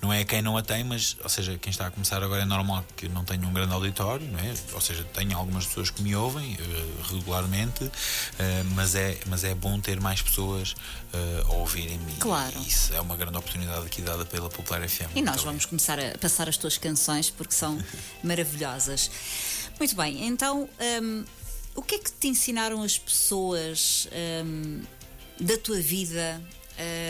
[0.00, 2.42] não é a quem não a tem, mas, ou seja, quem está a começar agora
[2.42, 4.54] é normal que não tenha um grande auditório, não é?
[4.72, 7.90] Ou seja, tenho algumas pessoas que me ouvem eh, regularmente,
[8.38, 10.74] eh, mas, é, mas é bom ter mais pessoas
[11.12, 12.12] eh, a ouvirem-me.
[12.20, 12.56] Claro.
[12.60, 15.16] E Isso é uma grande oportunidade aqui dada pela Popular FM.
[15.16, 17.76] E nós Muito vamos começar a passar as tuas canções porque são
[18.22, 19.10] maravilhosas.
[19.80, 20.68] Muito bem, então
[21.02, 21.24] hum,
[21.78, 24.08] o que é que te ensinaram as pessoas
[24.44, 24.82] hum,
[25.40, 26.42] da tua vida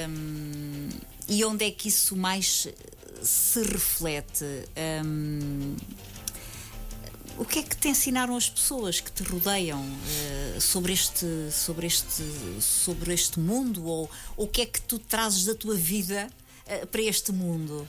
[0.07, 0.91] hum,
[1.27, 2.69] e onde é que isso mais
[3.23, 4.45] se reflete?
[5.07, 5.75] Hum,
[7.39, 11.87] o que é que te ensinaram as pessoas que te rodeiam eh, sobre, este, sobre,
[11.87, 12.23] este,
[12.61, 13.87] sobre este mundo?
[13.87, 16.29] Ou o que é que tu trazes da tua vida
[16.67, 17.89] eh, para este mundo?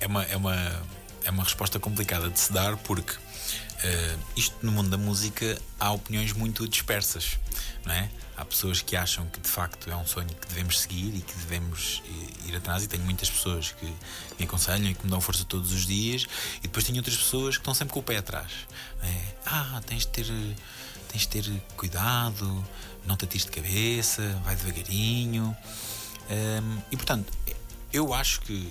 [0.00, 0.82] é uma, é uma,
[1.24, 3.12] é uma resposta complicada de se dar porque
[3.82, 7.38] eh, isto no mundo da música há opiniões muito dispersas,
[7.84, 8.10] não é?
[8.36, 11.34] Há pessoas que acham que de facto é um sonho que devemos seguir e que
[11.34, 13.86] devemos i- ir atrás, e tenho muitas pessoas que
[14.38, 16.24] me aconselham e que me dão força todos os dias,
[16.58, 18.50] e depois tenho outras pessoas que estão sempre com o pé atrás.
[19.02, 19.34] é?
[19.46, 20.26] Ah, tens de ter.
[21.10, 22.62] Tens de ter cuidado,
[23.06, 25.56] não te atires de cabeça, vai devagarinho.
[26.30, 27.32] Hum, e portanto,
[27.90, 28.70] eu acho que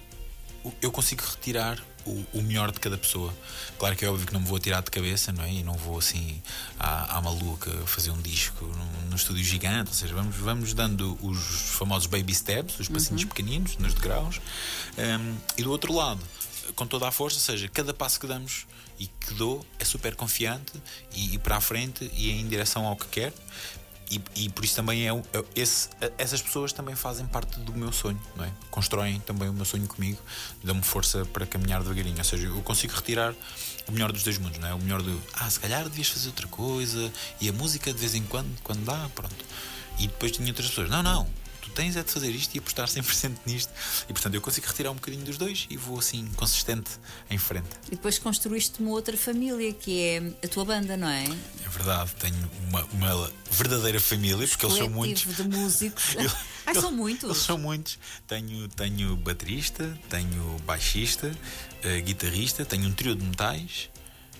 [0.80, 3.34] eu consigo retirar o, o melhor de cada pessoa.
[3.78, 5.52] Claro que é óbvio que não me vou tirar de cabeça, não é?
[5.52, 6.42] E não vou assim
[6.80, 9.90] à, à maluca fazer um disco num, num estúdio gigante.
[9.90, 11.40] Ou seja, vamos, vamos dando os
[11.72, 14.40] famosos baby steps, os passinhos pequeninos, nos degraus.
[14.98, 16.22] Hum, e do outro lado,
[16.76, 18.66] com toda a força, ou seja, cada passo que damos
[19.00, 20.74] e que dou é super confiante
[21.14, 23.34] e, e para a frente e em direção ao que quero.
[24.10, 27.92] E, e por isso também é, é- esse- essas pessoas também fazem parte do meu
[27.92, 28.52] sonho, não é?
[28.72, 30.18] Constroem também o meu sonho comigo,
[30.64, 32.18] dão-me força para caminhar devagarinho.
[32.18, 33.34] Ou seja, eu consigo retirar
[33.88, 34.74] o melhor dos dois mundos, não é?
[34.74, 38.16] O melhor do ah, se calhar devias fazer outra coisa e a música de vez
[38.16, 39.36] em quando, quando dá, pronto.
[40.00, 41.28] E depois tinha outras pessoas, não, não,
[41.68, 43.72] tu tens é de fazer isto e apostar 100% nisto.
[44.10, 46.92] E portanto eu consigo retirar um bocadinho dos dois e vou assim consistente
[47.30, 47.70] em frente.
[47.88, 51.24] E depois construíste uma outra família que é a tua banda, não é?
[51.24, 55.24] É verdade, tenho uma, uma verdadeira família, porque eles são muitos.
[55.24, 56.16] Coletivo de músicos.
[56.66, 57.38] ah, são Eles muitos.
[57.38, 58.00] são muitos.
[58.28, 61.32] Tenho, tenho baterista, tenho baixista,
[61.84, 63.90] eh, guitarrista, tenho um trio de metais,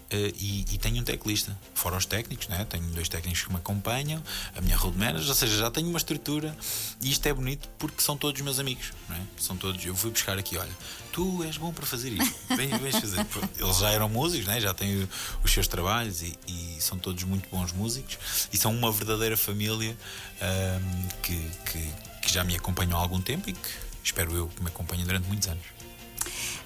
[0.10, 2.66] e, e, tenho um teclista, fora os técnicos, né?
[2.70, 4.24] tenho dois técnicos que me acompanham,
[4.56, 6.56] a minha road manager, ou seja, já tenho uma estrutura
[7.02, 9.22] e isto é bonito porque são todos meus amigos, é?
[9.38, 9.86] são todos.
[9.86, 10.72] Eu fui buscar aqui, olha,
[11.12, 13.26] tu és bom para fazer isto, vem, vens fazer.
[13.60, 14.62] Eles já eram músicos, né?
[14.62, 15.08] já têm
[15.44, 18.18] os seus trabalhos e, e, são todos muito bons músicos
[18.54, 19.98] e são uma verdadeira família
[20.42, 23.70] um, que, que, que já me acompanham há algum tempo e que
[24.02, 25.64] espero eu que me acompanhem durante muitos anos.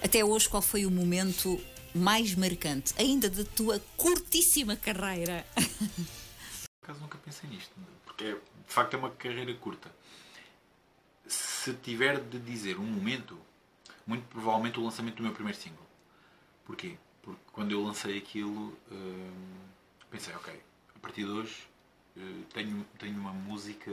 [0.04, 1.60] Até hoje, qual foi o momento
[1.94, 5.46] mais marcante, ainda da tua curtíssima carreira?
[5.56, 7.74] Por acaso nunca pensei nisto,
[8.06, 9.94] porque de facto é uma carreira curta.
[11.28, 13.38] Se tiver de dizer um momento,
[14.06, 15.86] muito provavelmente o lançamento do meu primeiro single.
[16.66, 16.98] Porquê?
[17.22, 19.58] Porque quando eu lancei aquilo, hum,
[20.10, 20.54] pensei, ok,
[20.96, 21.68] a partir de hoje
[22.18, 23.92] hum, tenho, tenho uma música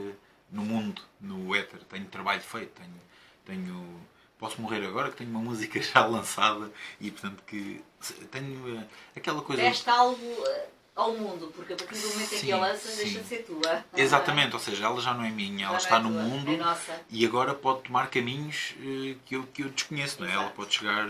[0.51, 3.01] no mundo, no éter, tenho trabalho feito, tenho,
[3.45, 4.01] tenho
[4.39, 7.83] posso morrer agora que tenho uma música já lançada e portanto que
[8.31, 9.61] tenho uh, aquela coisa.
[9.61, 10.61] Deste algo uh,
[10.95, 13.43] ao mundo, porque a partir do momento sim, em que a lanças deixa de ser
[13.43, 13.85] tua.
[13.95, 17.01] Exatamente, ou seja, ela já não é minha, ela está é no tua, mundo é
[17.09, 20.33] e agora pode tomar caminhos uh, que, eu, que eu desconheço, não é?
[20.33, 21.07] Ela pode chegar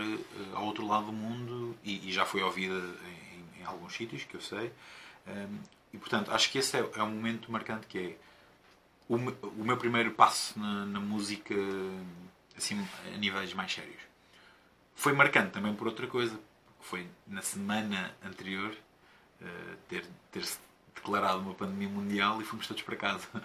[0.54, 4.34] ao outro lado do mundo e, e já foi ouvida em, em, alguns sítios que
[4.34, 4.72] eu sei.
[5.26, 5.58] Um,
[5.92, 8.16] e portanto, acho que esse é, é um momento marcante que é
[9.08, 11.54] o, o meu primeiro passo na, na música
[12.60, 14.00] assim, a níveis mais sérios.
[14.94, 18.70] Foi marcante também por outra coisa, que foi na semana anterior
[19.40, 20.58] uh, ter, ter-se
[20.94, 23.26] declarado uma pandemia mundial e fomos todos para casa.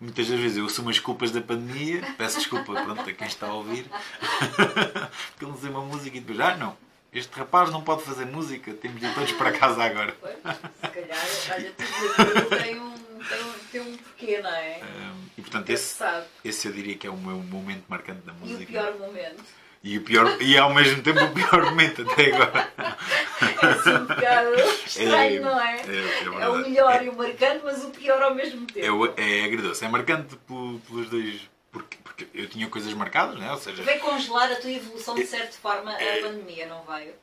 [0.00, 3.46] Muitas das vezes eu assumo as culpas da pandemia, peço desculpa pronto, a quem está
[3.46, 3.86] a ouvir,
[5.32, 6.76] porque ele uma música e depois, ah não,
[7.10, 10.14] este rapaz não pode fazer música, temos de ir todos para casa agora.
[10.20, 14.80] Pois, se calhar, olha, tudo tem um tem, um, tem um porquê, não é?
[14.82, 15.11] Um, e
[15.52, 16.02] portanto, esse,
[16.42, 18.60] esse eu diria que é o meu momento marcante da música.
[18.60, 19.44] E o pior momento?
[19.84, 22.72] E, o pior, e ao mesmo tempo o pior momento até agora.
[23.42, 24.54] É assim um bocado
[24.86, 25.80] estranho, é, não é?
[25.80, 29.06] É, é, é o melhor e o marcante, mas o pior ao mesmo tempo.
[29.16, 29.84] É, é agridoce.
[29.84, 31.40] É marcante pelos dois.
[31.70, 33.50] Porque, porque eu tinha coisas marcadas, não é?
[33.50, 36.20] Ou seja, Veio congelar a tua evolução de certa forma a é.
[36.20, 37.14] pandemia, não veio?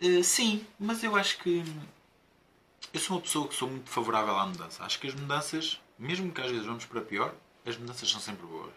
[0.00, 1.62] Uh, sim, mas eu acho que
[2.92, 4.84] eu sou uma pessoa que sou muito favorável à mudança.
[4.84, 7.34] Acho que as mudanças, mesmo que às vezes vamos para pior,
[7.68, 8.72] as mudanças são sempre boas.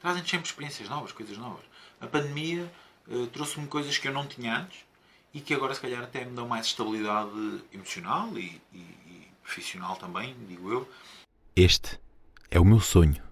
[0.00, 1.64] Trazem sempre experiências novas, coisas novas.
[2.00, 2.70] A pandemia
[3.08, 4.78] uh, trouxe-me coisas que eu não tinha antes
[5.32, 9.96] e que agora, se calhar, até me dão mais estabilidade emocional e, e, e profissional
[9.96, 10.90] também, digo eu.
[11.54, 12.00] Este
[12.50, 13.22] é o meu sonho.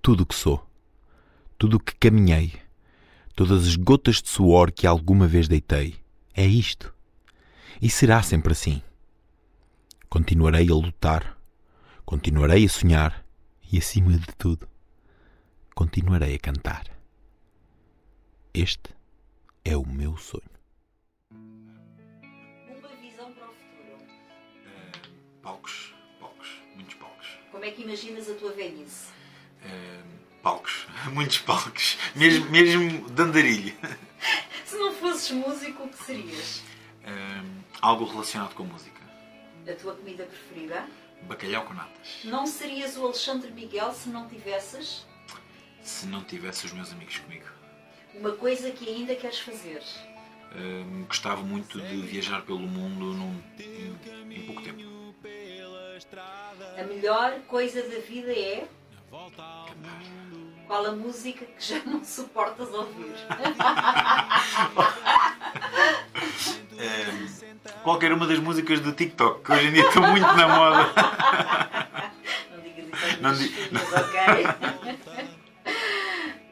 [0.00, 0.68] Tudo o que sou.
[1.56, 2.60] Tudo o que caminhei.
[3.34, 5.96] Todas as gotas de suor que alguma vez deitei.
[6.34, 6.92] É isto.
[7.80, 8.82] E será sempre assim.
[10.08, 11.38] Continuarei a lutar,
[12.04, 13.21] continuarei a sonhar
[13.72, 14.68] e, acima de tudo,
[15.74, 16.84] continuarei a cantar.
[18.52, 18.90] Este
[19.64, 20.42] é o meu sonho.
[21.30, 23.96] Uma visão para o futuro.
[24.66, 27.38] Uh, palcos, palcos, muitos palcos.
[27.50, 29.08] Como é que imaginas a tua velhice?
[29.64, 30.04] Uh,
[30.42, 33.74] palcos, muitos palcos, mesmo, mesmo de andarilho.
[34.66, 36.58] Se não fosses músico, o que serias?
[36.58, 39.00] Uh, algo relacionado com música.
[39.66, 40.86] A tua comida preferida?
[41.26, 42.20] Bacalhau com natas.
[42.24, 45.06] Não serias o Alexandre Miguel se não tivesses?
[45.82, 47.46] Se não tivesse os meus amigos comigo.
[48.14, 49.82] Uma coisa que ainda queres fazer?
[50.52, 53.96] Uh, gostava muito de viajar pelo mundo num, em,
[54.30, 54.82] em pouco tempo.
[56.78, 58.68] A melhor coisa da vida é?
[59.10, 59.66] Cantar.
[60.66, 63.14] Qual a música que já não suportas ouvir?
[67.82, 70.92] qualquer uma das músicas do TikTok, que hoje em dia estão muito na moda.
[73.20, 74.46] Não digas isso ok?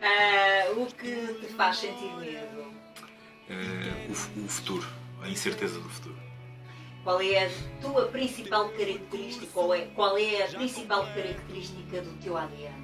[0.03, 2.73] uh, o que te faz sentir medo?
[3.49, 4.87] Uh, o, o futuro,
[5.23, 6.17] a incerteza do futuro.
[7.03, 7.51] Qual é a
[7.81, 9.47] tua principal característica?
[9.53, 12.75] Qual é, qual é a principal característica do teu ADN?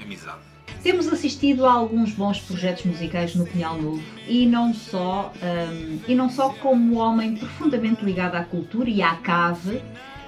[0.00, 0.51] Amizade.
[0.82, 6.14] Temos assistido a alguns bons projetos musicais no Pinhal Novo e não só, um, e
[6.14, 9.80] não só como homem profundamente ligado à cultura e à cave,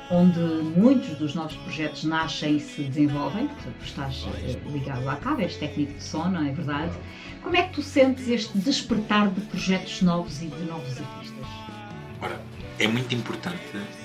[0.09, 5.43] onde muitos dos novos projetos nascem e se desenvolvem, portanto estás eh, ligado à cave,
[5.43, 6.93] és técnico de som, não é verdade?
[7.43, 11.47] Como é que tu sentes este despertar de projetos novos e de novos artistas?
[12.23, 12.41] Ora,
[12.79, 13.59] é muito importante.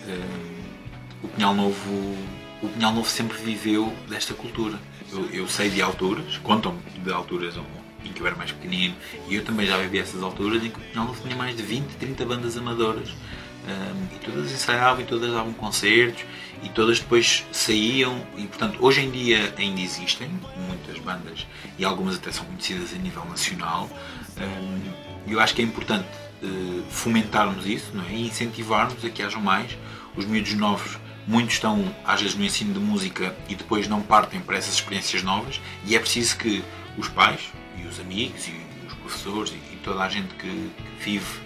[0.08, 2.16] Um, o Pinhal Novo,
[2.64, 4.80] o Pinhal Novo sempre viveu desta cultura
[5.12, 7.56] eu, eu sei de alturas, contam-me de alturas
[8.04, 8.96] em que eu era mais pequenino
[9.28, 11.96] e eu também já vivi essas alturas em que o Penalva tinha mais de 20,
[11.98, 16.24] 30 bandas amadoras um, e todas ensaiavam e todas davam concertos
[16.64, 20.30] e todas depois saíam e portanto hoje em dia ainda existem
[20.68, 21.46] muitas bandas
[21.78, 23.90] e algumas até são conhecidas a nível nacional
[24.38, 26.08] e um, eu acho que é importante
[26.42, 28.14] eh, fomentarmos isso não é?
[28.14, 29.78] e incentivarmos a que hajam mais.
[30.16, 30.98] Os miúdos novos,
[31.30, 35.22] muitos estão às vezes no ensino de música e depois não partem para essas experiências
[35.22, 36.64] novas e é preciso que
[36.98, 37.40] os pais
[37.78, 38.54] e os amigos e
[38.88, 41.40] os professores e, toda a gente que, vive,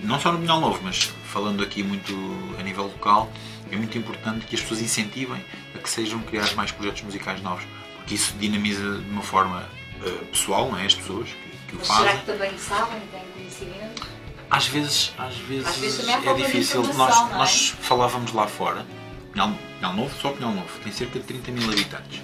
[0.00, 2.14] não só no Pinhal Novo, mas falando aqui muito
[2.58, 3.30] a nível local,
[3.70, 7.64] é muito importante que as pessoas incentivem a que sejam criados mais projetos musicais novos,
[7.96, 9.68] porque isso dinamiza de uma forma
[10.00, 10.86] uh, pessoal, não é?
[10.86, 12.04] As pessoas que, que Mas o fazem.
[12.04, 14.06] será que também sabem, têm conhecimento?
[14.50, 16.82] Às vezes, às vezes, Às vezes é difícil.
[16.94, 17.34] Nós, é?
[17.34, 18.86] nós falávamos lá fora,
[19.34, 22.22] Pinhal, só Pinhal Novo, tem cerca de 30 mil habitantes.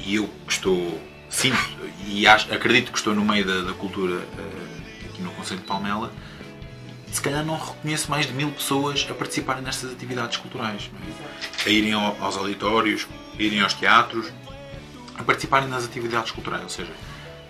[0.00, 1.00] E eu que estou,
[1.30, 1.56] sinto
[2.06, 5.66] e acho- acredito que estou no meio da, da cultura eh, aqui no Conselho de
[5.66, 6.12] Palmela,
[7.12, 10.90] se calhar não reconheço mais de mil pessoas a participarem nestas atividades culturais.
[10.92, 11.68] não é?
[11.68, 13.06] A irem ao- aos auditórios,
[13.38, 14.32] a irem aos teatros,
[15.16, 16.62] a participarem nas atividades culturais.
[16.64, 16.90] Ou seja,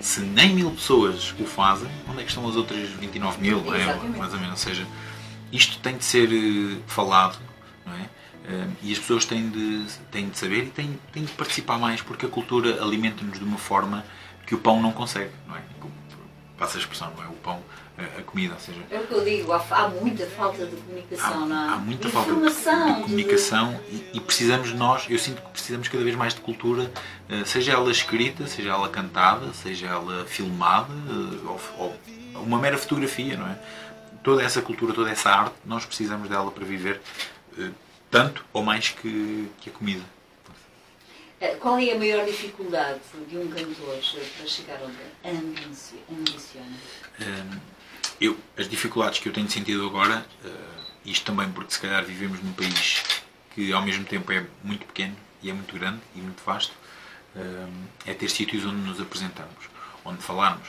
[0.01, 3.59] se nem mil pessoas o fazem, onde é que estão as outras 29 mil?
[3.75, 3.87] é?
[4.19, 4.51] Mais ou menos.
[4.51, 4.87] Ou seja,
[5.51, 7.39] isto tem de ser eh, falado,
[7.87, 8.07] não é?
[8.47, 12.03] Eh, E as pessoas têm de, têm de saber e têm, têm de participar mais
[12.03, 14.05] porque a cultura alimenta-nos de uma forma
[14.47, 15.63] que o pão não consegue, não é?
[16.59, 17.27] Passa a expressão, não é?
[17.27, 17.61] O pão,
[17.99, 20.75] a, a comida, ou seja, É o que eu digo, há, há muita falta de
[20.77, 21.69] há, comunicação, não é?
[21.73, 25.89] há muita falta de, informação, de comunicação e, e precisamos nós, eu sinto que precisamos
[25.89, 26.93] cada vez mais de cultura,
[27.29, 31.97] eh, seja ela escrita, seja ela cantada, seja ela filmada, eh, ou, ou
[32.43, 33.59] uma mera fotografia, não é?
[34.23, 37.01] Toda essa cultura, toda essa arte, nós precisamos dela para viver
[37.59, 37.71] eh,
[38.15, 40.05] tanto ou mais que, que a comida.
[41.41, 43.99] Eh, Qual é a maior dificuldade de um cantor
[44.39, 44.97] para chegar onde
[45.29, 46.77] ambici- ambiciona?
[47.21, 47.59] Hum,
[48.21, 50.49] eu, as dificuldades que eu tenho sentido agora, eh,
[51.05, 53.03] isto também porque se calhar vivemos num país
[53.53, 56.73] que ao mesmo tempo é muito pequeno e é muito grande e muito vasto,
[57.35, 59.65] hum, é ter sítios onde nos apresentarmos,
[60.05, 60.69] onde falarmos,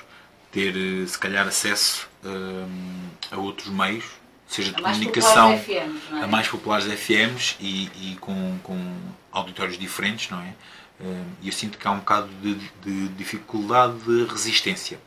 [0.51, 4.05] ter eh, se calhar acesso hum, a outros meios,
[4.47, 6.23] seja de A mais comunicação, populares FMs, é?
[6.23, 8.95] a mais populares FMs e, e com, com
[9.31, 10.53] auditórios diferentes, não é?
[11.01, 14.99] Hum, E eu sinto que há um bocado de, de dificuldade de resistência.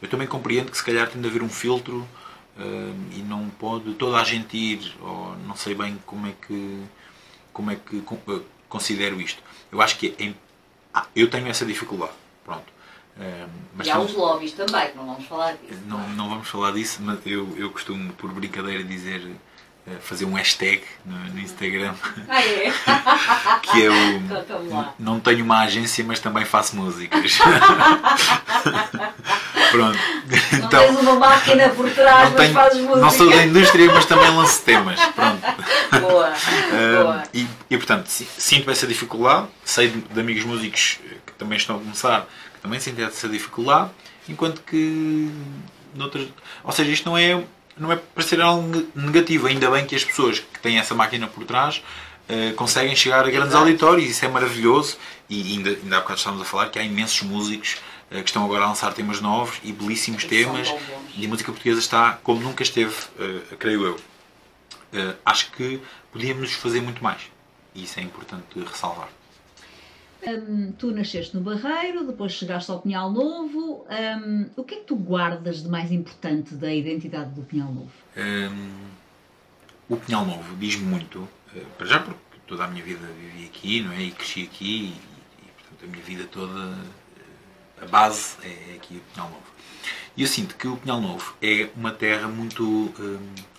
[0.00, 2.08] Eu também compreendo que se calhar tem de haver um filtro
[2.58, 6.82] hum, e não pode toda a gente ir, ou não sei bem como é que,
[7.52, 9.42] como é que eh, considero isto.
[9.70, 10.34] Eu acho que é,
[10.94, 12.12] ah, eu tenho essa dificuldade.
[12.44, 12.71] Pronto.
[13.20, 13.46] Hum,
[13.76, 15.80] mas E há os lobbies também, que não vamos falar disso.
[15.86, 19.30] não, não vamos falar disso, mas eu, eu costumo, por brincadeira, dizer
[19.86, 21.92] eh, fazer um hashtag no, no Instagram
[22.28, 22.72] Ah, é?
[23.62, 24.22] que é o
[24.98, 27.38] não tenho uma agência, mas também faço músicas.
[29.70, 29.98] Pronto.
[30.60, 33.00] Não tens uma máquina por trás, mas tenho- fazes música.
[33.00, 35.00] não sou da indústria, mas também lanço temas.
[35.06, 35.40] Pronto.
[36.00, 37.22] Boa, Ah, boa.
[37.32, 39.46] e, e, portanto, si- sinto essa dificuldade.
[39.64, 42.26] Sei de, de amigos músicos que também estão a começar
[42.62, 43.90] também sentem essa dificuldade,
[44.28, 45.28] enquanto que
[45.94, 46.28] noutras.
[46.64, 47.44] Ou seja, isto não é,
[47.76, 49.46] não é para ser algo neg- negativo.
[49.48, 51.82] Ainda bem que as pessoas que têm essa máquina por trás
[52.28, 53.64] eh, conseguem chegar a grandes Exato.
[53.64, 54.96] auditórios, isso é maravilhoso.
[55.28, 57.76] E ainda, ainda há bocado estávamos a falar que há imensos músicos
[58.10, 60.74] eh, que estão agora a lançar temas novos e belíssimos E são temas.
[61.16, 64.00] E a música portuguesa está como nunca esteve, eh, creio eu.
[65.24, 65.80] Acho que
[66.12, 67.22] podíamos fazer muito mais.
[67.74, 69.08] E isso é importante ressalvar.
[70.24, 73.84] Hum, tu nasceste no Barreiro, depois chegaste ao Pinhal Novo.
[73.90, 77.90] Hum, o que é que tu guardas de mais importante da identidade do Pinhal Novo?
[78.16, 78.88] Hum,
[79.88, 83.80] o Pinhal Novo diz-me muito, eh, para já porque toda a minha vida vivi aqui,
[83.80, 84.02] não é?
[84.02, 86.78] E cresci aqui e, e, portanto a minha vida toda,
[87.18, 89.52] eh, a base é aqui o Pinhal Novo.
[90.16, 92.94] E eu sinto que o Pinhal Novo é uma terra muito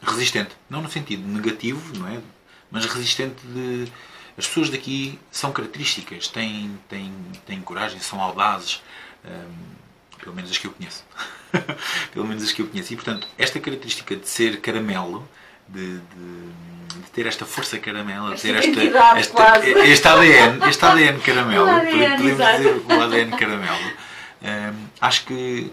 [0.01, 2.21] resistente, não no sentido negativo, não é?
[2.71, 3.91] Mas resistente de.
[4.37, 7.13] As pessoas daqui são características, têm, têm,
[7.45, 8.81] têm coragem, são audazes,
[9.25, 9.29] hum,
[10.19, 11.03] pelo menos as que eu conheço.
[12.13, 12.93] pelo menos as que eu conheço.
[12.93, 15.27] E portanto, esta característica de ser caramelo,
[15.67, 18.81] de, de- de ter esta força caramelo, de ter esta,
[19.19, 19.33] esta-
[19.87, 23.91] este ADN, este ADN caramelo, ADN, podemos dizer o ADN caramelo,
[24.41, 25.71] hum, acho que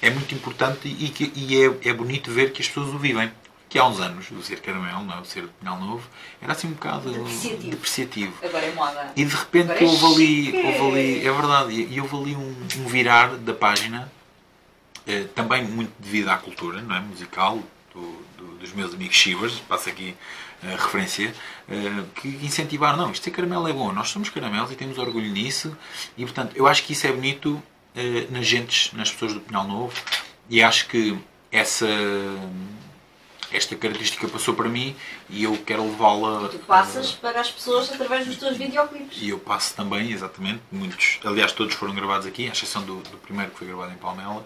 [0.00, 3.30] é muito importante e, e é, é bonito ver que as pessoas o vivem.
[3.72, 5.20] Que há uns anos, o ser caramelo, não é?
[5.20, 6.06] o ser de Pinhal Novo,
[6.42, 7.70] era assim um bocado Depreciativo.
[7.70, 8.34] depreciativo.
[8.44, 9.12] Agora é moda.
[9.16, 10.58] E de repente Agora é houve ali, chique.
[10.58, 14.12] houve ali, é verdade, e houve ali um, um virar da página,
[15.06, 17.00] eh, também muito devido à cultura não é?
[17.00, 17.60] musical
[17.94, 20.14] do- do- dos meus amigos Chivas, passo aqui
[20.62, 21.34] a referência,
[21.66, 25.30] eh, que incentivaram, não, isto ser caramelo é bom, nós somos caramelos e temos orgulho
[25.32, 25.74] nisso,
[26.18, 27.60] e portanto eu acho que isso é bonito
[27.96, 29.94] eh, nas gentes, nas pessoas do Pinhal Novo,
[30.50, 31.16] e acho que
[31.50, 31.86] essa
[33.52, 34.96] esta característica passou para mim
[35.28, 39.18] e eu quero levá-la Tu passas para as pessoas através dos teus videoclipes.
[39.20, 43.18] e eu passo também, exatamente, muitos, aliás todos foram gravados aqui, à exceção do, do
[43.18, 44.44] primeiro que foi gravado em Palmela.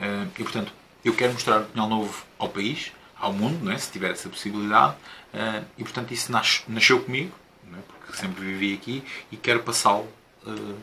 [0.00, 0.72] Eh, e portanto,
[1.04, 3.78] eu quero mostrar o Pinhal Novo ao país, ao mundo, não é?
[3.78, 4.94] se tiver essa possibilidade,
[5.34, 7.34] uh, e portanto isso nasce, nasceu comigo,
[7.72, 7.76] é?
[7.86, 10.08] porque sempre vivi aqui e quero passá-lo
[10.46, 10.78] uh,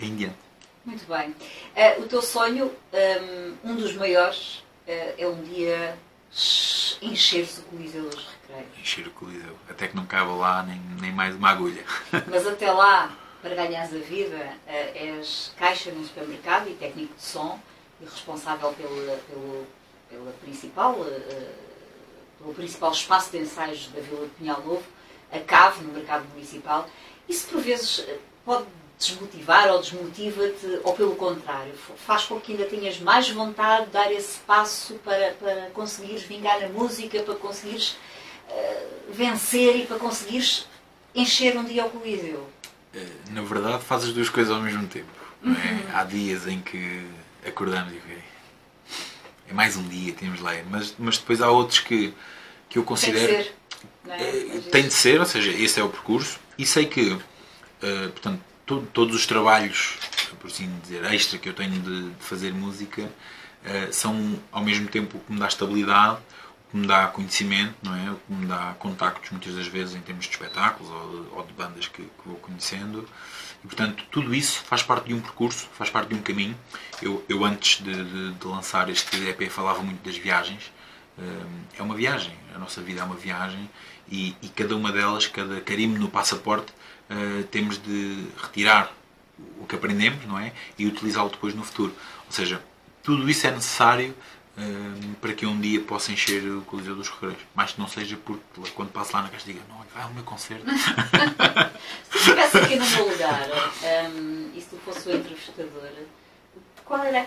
[0.00, 0.36] em diante.
[0.84, 1.30] Muito bem.
[1.30, 5.96] Uh, o teu sonho, um, um dos maiores, é um dia
[7.00, 8.78] encher-se o Coliseu dos Recreios.
[8.78, 11.84] Encher o Coliseu, até que não cabe lá nem, nem mais uma agulha.
[12.28, 17.58] Mas até lá, para ganhares a vida, és caixa num supermercado e técnico de som
[18.00, 19.66] e responsável pela, pelo,
[20.10, 20.96] pela principal,
[22.38, 24.84] pelo principal espaço de ensaios da Vila de Pinhal Novo,
[25.30, 26.88] a CAV, no mercado municipal.
[27.28, 28.06] Isso por vezes
[28.44, 28.66] pode
[29.06, 31.72] desmotivar ou desmotiva-te, ou pelo contrário,
[32.06, 36.62] faz com que ainda tenhas mais vontade de dar esse passo para, para conseguires vingar
[36.62, 37.96] a música, para conseguires
[38.48, 40.66] uh, vencer e para conseguires
[41.14, 42.48] encher um dia o Coliseu?
[42.94, 45.10] Eh, na verdade, faz as duas coisas ao mesmo tempo.
[45.44, 45.48] É?
[45.48, 45.80] Uhum.
[45.94, 47.06] Há dias em que
[47.46, 48.22] acordamos e okay,
[49.48, 52.14] é mais um dia, temos lá, mas, mas depois há outros que,
[52.68, 53.26] que eu considero.
[53.26, 53.54] Tem de ser.
[54.06, 54.70] É?
[54.70, 57.20] tem de ser, ou seja, esse é o percurso, e sei que, uh,
[58.10, 59.98] portanto, todo, todos os trabalhos,
[60.40, 64.88] por assim dizer, extra que eu tenho de, de fazer música uh, são ao mesmo
[64.88, 66.18] tempo o que me dá estabilidade,
[66.68, 68.10] o que me dá conhecimento, não é?
[68.10, 71.52] o que me dá contactos muitas das vezes em termos de espetáculos ou ou de
[71.52, 73.08] bandas que, que, vou conhecendo.
[73.62, 76.56] E, portanto, tudo isso faz parte de um percurso, faz parte de um caminho.
[77.02, 80.72] Eu, eu antes de, de, de lançar este EP, falava muito das viagens.
[81.18, 81.46] Uh,
[81.78, 83.70] é uma viagem, a nossa vida é uma viagem
[84.10, 86.72] e, e cada uma delas, cada carimbo no passaporte,
[87.10, 88.92] uh, temos de retirar
[89.60, 90.52] o que aprendemos não é?
[90.78, 91.94] e utilizá-lo depois no futuro.
[92.26, 92.62] Ou seja,
[93.02, 94.14] tudo isso é necessário
[94.56, 97.40] uh, para que um dia possa encher o Coliseu dos Correios.
[97.54, 100.24] Mas que não seja porque quando passo lá na caixa diga, não, vai ao meu
[100.24, 100.64] concerto.
[102.10, 103.48] se estivesse aqui no meu lugar
[104.10, 105.90] um, e se tu fosse o entrevistador,
[106.84, 107.26] qual era a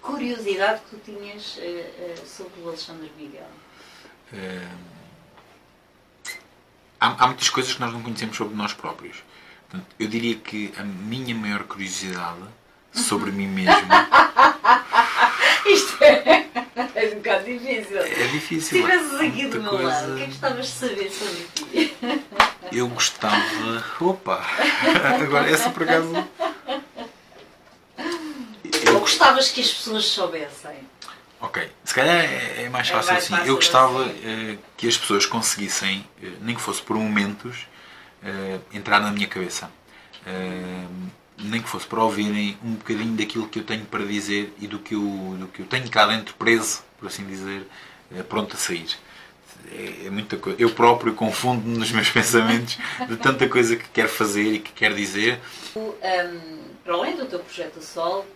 [0.00, 3.48] curiosidade que tu tinhas uh, sobre o Alexandre Miguel?
[7.00, 9.16] Há, há, muitas coisas que nós não conhecemos sobre nós próprios.
[9.68, 12.42] Portanto, eu diria que a minha maior curiosidade
[12.92, 13.72] sobre mim mesmo.
[15.66, 16.46] Isto é,
[16.94, 17.98] é um bocado difícil.
[17.98, 18.60] É difícil.
[18.60, 19.86] Se estivesses aqui do meu coisa...
[19.86, 21.96] lado, o que é que gostavas de saber sobre ti?
[22.72, 23.84] Eu gostava.
[24.00, 24.44] Opa!
[25.22, 26.12] Agora, essa por acaso.
[28.64, 28.94] Eu...
[28.94, 30.76] Ou gostavas que as pessoas soubessem?
[31.46, 33.34] Ok, se calhar é, é mais fácil é mais assim.
[33.34, 34.54] Fácil eu gostava assim.
[34.54, 37.68] uh, que as pessoas conseguissem, uh, nem que fosse por momentos,
[38.22, 39.70] uh, entrar na minha cabeça.
[41.38, 44.80] nem que fosse para ouvirem um bocadinho daquilo que eu tenho para dizer e do
[44.80, 47.64] que eu, do que eu tenho cá dentro preso, por assim dizer,
[48.28, 48.88] pronto a sair.
[49.70, 50.60] É, é muita coisa.
[50.60, 52.76] Eu próprio confundo-me nos meus pensamentos
[53.08, 55.38] de tanta coisa que quero fazer e que quero dizer.
[55.76, 58.26] Um, para além do teu projeto Sol,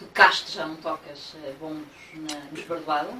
[0.00, 3.10] tocaste já, não tocas bombos na, nos Bardoada?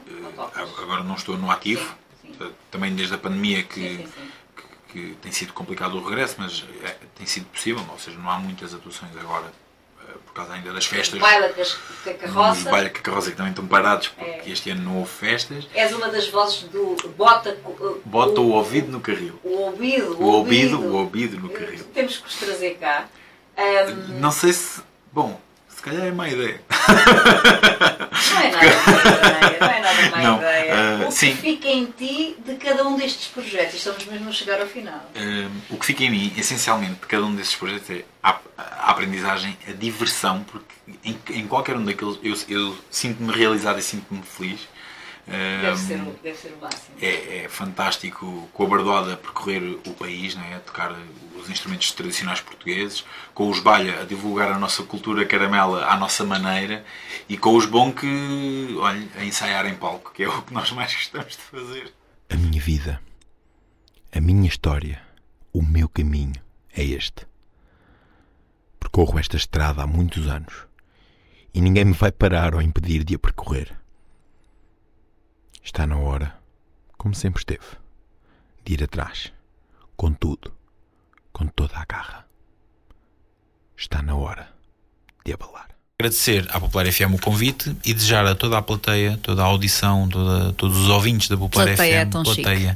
[0.78, 2.52] Agora não estou no ativo, sim, sim.
[2.70, 4.08] também desde a pandemia que, sim,
[4.56, 8.30] que, que, tem sido complicado o regresso, mas é, tem sido possível, ou seja, não
[8.30, 9.52] há muitas atuações agora
[10.02, 11.14] eh, por causa ainda das festas.
[11.14, 12.58] Os baila com a carroça.
[12.58, 14.52] Os baila com a carroça que também estão parados porque é.
[14.52, 15.68] este ano não houve festas.
[15.74, 17.56] És uma das vozes do bota,
[18.04, 19.38] bota o, o ouvido no carril.
[19.44, 21.84] O ouvido, o, o ouvido, ouvido, o ouvido no carril.
[21.92, 23.06] Temos que os trazer cá.
[23.58, 24.20] Um...
[24.20, 24.82] Não sei se.
[25.12, 25.40] Bom,
[25.80, 26.60] se calhar é má ideia.
[28.30, 30.74] Não é nada má ideia, não é nada má não, ideia.
[30.74, 31.34] Uh, o que sim.
[31.34, 33.76] fica em ti de cada um destes projetos?
[33.76, 35.10] Estamos mesmo a chegar ao final.
[35.16, 38.90] Uh, o que fica em mim, essencialmente, de cada um destes projetos é a, a
[38.90, 44.22] aprendizagem, a diversão, porque em, em qualquer um daqueles eu, eu sinto-me realizado e sinto-me
[44.22, 44.60] feliz.
[45.30, 46.96] Deve ser, deve ser o máximo.
[47.00, 50.92] É, é, fantástico com a Bardoada percorrer o país, né, a tocar
[51.40, 56.24] os instrumentos tradicionais portugueses, com os Balha a divulgar a nossa cultura caramela à nossa
[56.24, 56.84] maneira
[57.28, 60.72] e com os Bom que, olha, a ensaiar em palco, que é o que nós
[60.72, 61.94] mais gostamos de fazer.
[62.28, 63.00] A minha vida,
[64.12, 65.00] a minha história,
[65.52, 66.40] o meu caminho
[66.74, 67.26] é este.
[68.80, 70.66] Percorro esta estrada há muitos anos
[71.54, 73.79] e ninguém me vai parar ou impedir de a percorrer.
[75.62, 76.40] Está na hora,
[76.96, 77.78] como sempre esteve,
[78.64, 79.32] de ir atrás,
[79.94, 80.56] com tudo,
[81.32, 82.26] com toda a garra.
[83.76, 84.54] Está na hora
[85.24, 85.69] de abalar.
[86.00, 90.08] Agradecer à Popular FM o convite e desejar a toda a plateia, toda a audição,
[90.08, 92.00] toda, todos os ouvintes da Popular plateia FM.
[92.00, 92.74] É tão plateia.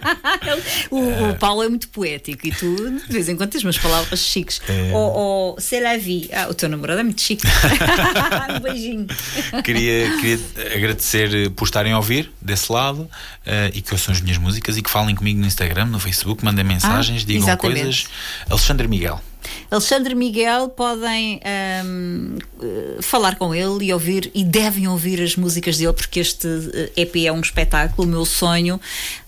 [0.90, 3.76] o, uh, o, Paulo é muito poético e tu, de vez em quando, tens umas
[3.76, 4.62] palavras chiques.
[4.66, 6.30] Uh, ou, ou c'est la vie.
[6.32, 7.46] Ah, o teu namorado é muito chique.
[8.56, 9.06] um beijinho.
[9.62, 10.40] Queria, queria
[10.74, 13.10] agradecer por estarem a ouvir desse lado uh,
[13.74, 16.64] e que ouçam as minhas músicas e que falem comigo no Instagram, no Facebook, mandem
[16.64, 17.82] mensagens, ah, digam exatamente.
[17.82, 18.06] coisas.
[18.48, 19.20] Alexandre Miguel.
[19.70, 21.40] Alexandre Miguel podem
[21.84, 22.38] um,
[23.00, 26.48] falar com ele e ouvir, e devem ouvir as músicas dele, porque este
[26.96, 28.06] EP é um espetáculo.
[28.06, 28.80] O meu sonho,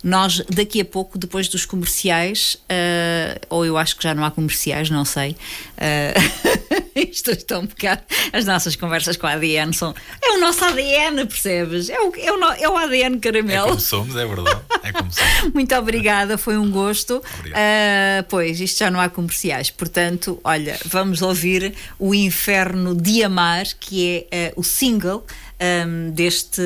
[0.02, 4.30] nós daqui a pouco, depois dos comerciais, uh, ou eu acho que já não há
[4.30, 5.36] comerciais, não sei.
[5.78, 8.02] Uh, isto está um bocado.
[8.32, 9.94] As nossas conversas com a ADN são.
[10.22, 11.88] É o nosso ADN, percebes?
[11.88, 13.66] É o, é o, é o ADN caramelo.
[13.66, 14.60] É como somos, é verdade.
[14.82, 15.34] É como somos.
[15.54, 17.16] Muito obrigada, foi um gosto.
[17.16, 19.70] Uh, pois, isto já não há comerciais.
[19.70, 25.24] Portanto, olha, vamos ouvir o Inferno de Amar, que é uh, o single.
[25.54, 26.60] Um, deste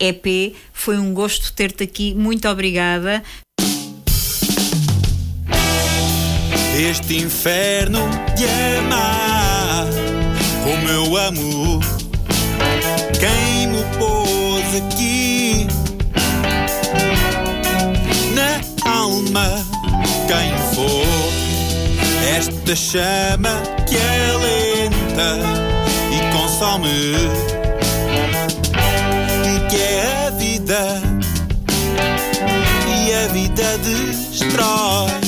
[0.00, 0.56] EP.
[0.72, 2.14] Foi um gosto ter-te aqui.
[2.14, 3.22] Muito obrigada.
[6.76, 8.00] Este inferno
[8.36, 8.46] de
[8.78, 9.86] amar,
[10.64, 11.80] como eu amo,
[13.20, 15.68] quem me pôs aqui
[18.34, 19.64] na alma,
[20.26, 21.06] quem for
[22.36, 25.38] esta chama que é lenta
[26.10, 27.14] e consome,
[29.70, 31.02] que é a vida
[32.98, 35.23] e a vida destrói.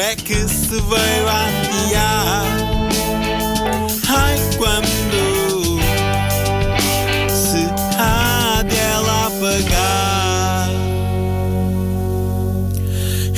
[0.00, 2.44] É que se veio a adiar?
[4.08, 5.80] Ai, quando
[7.28, 7.66] se
[7.98, 10.70] há dela apagar?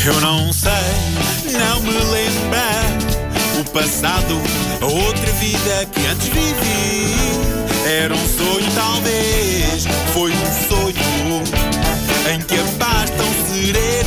[0.04, 0.70] Eu não sei,
[1.58, 2.84] não me lembrar
[3.58, 4.38] o passado,
[4.82, 7.14] a outra vida que antes vivi.
[7.86, 11.42] Era um sonho, talvez, foi um sonho
[12.34, 13.99] em que a paz tão serena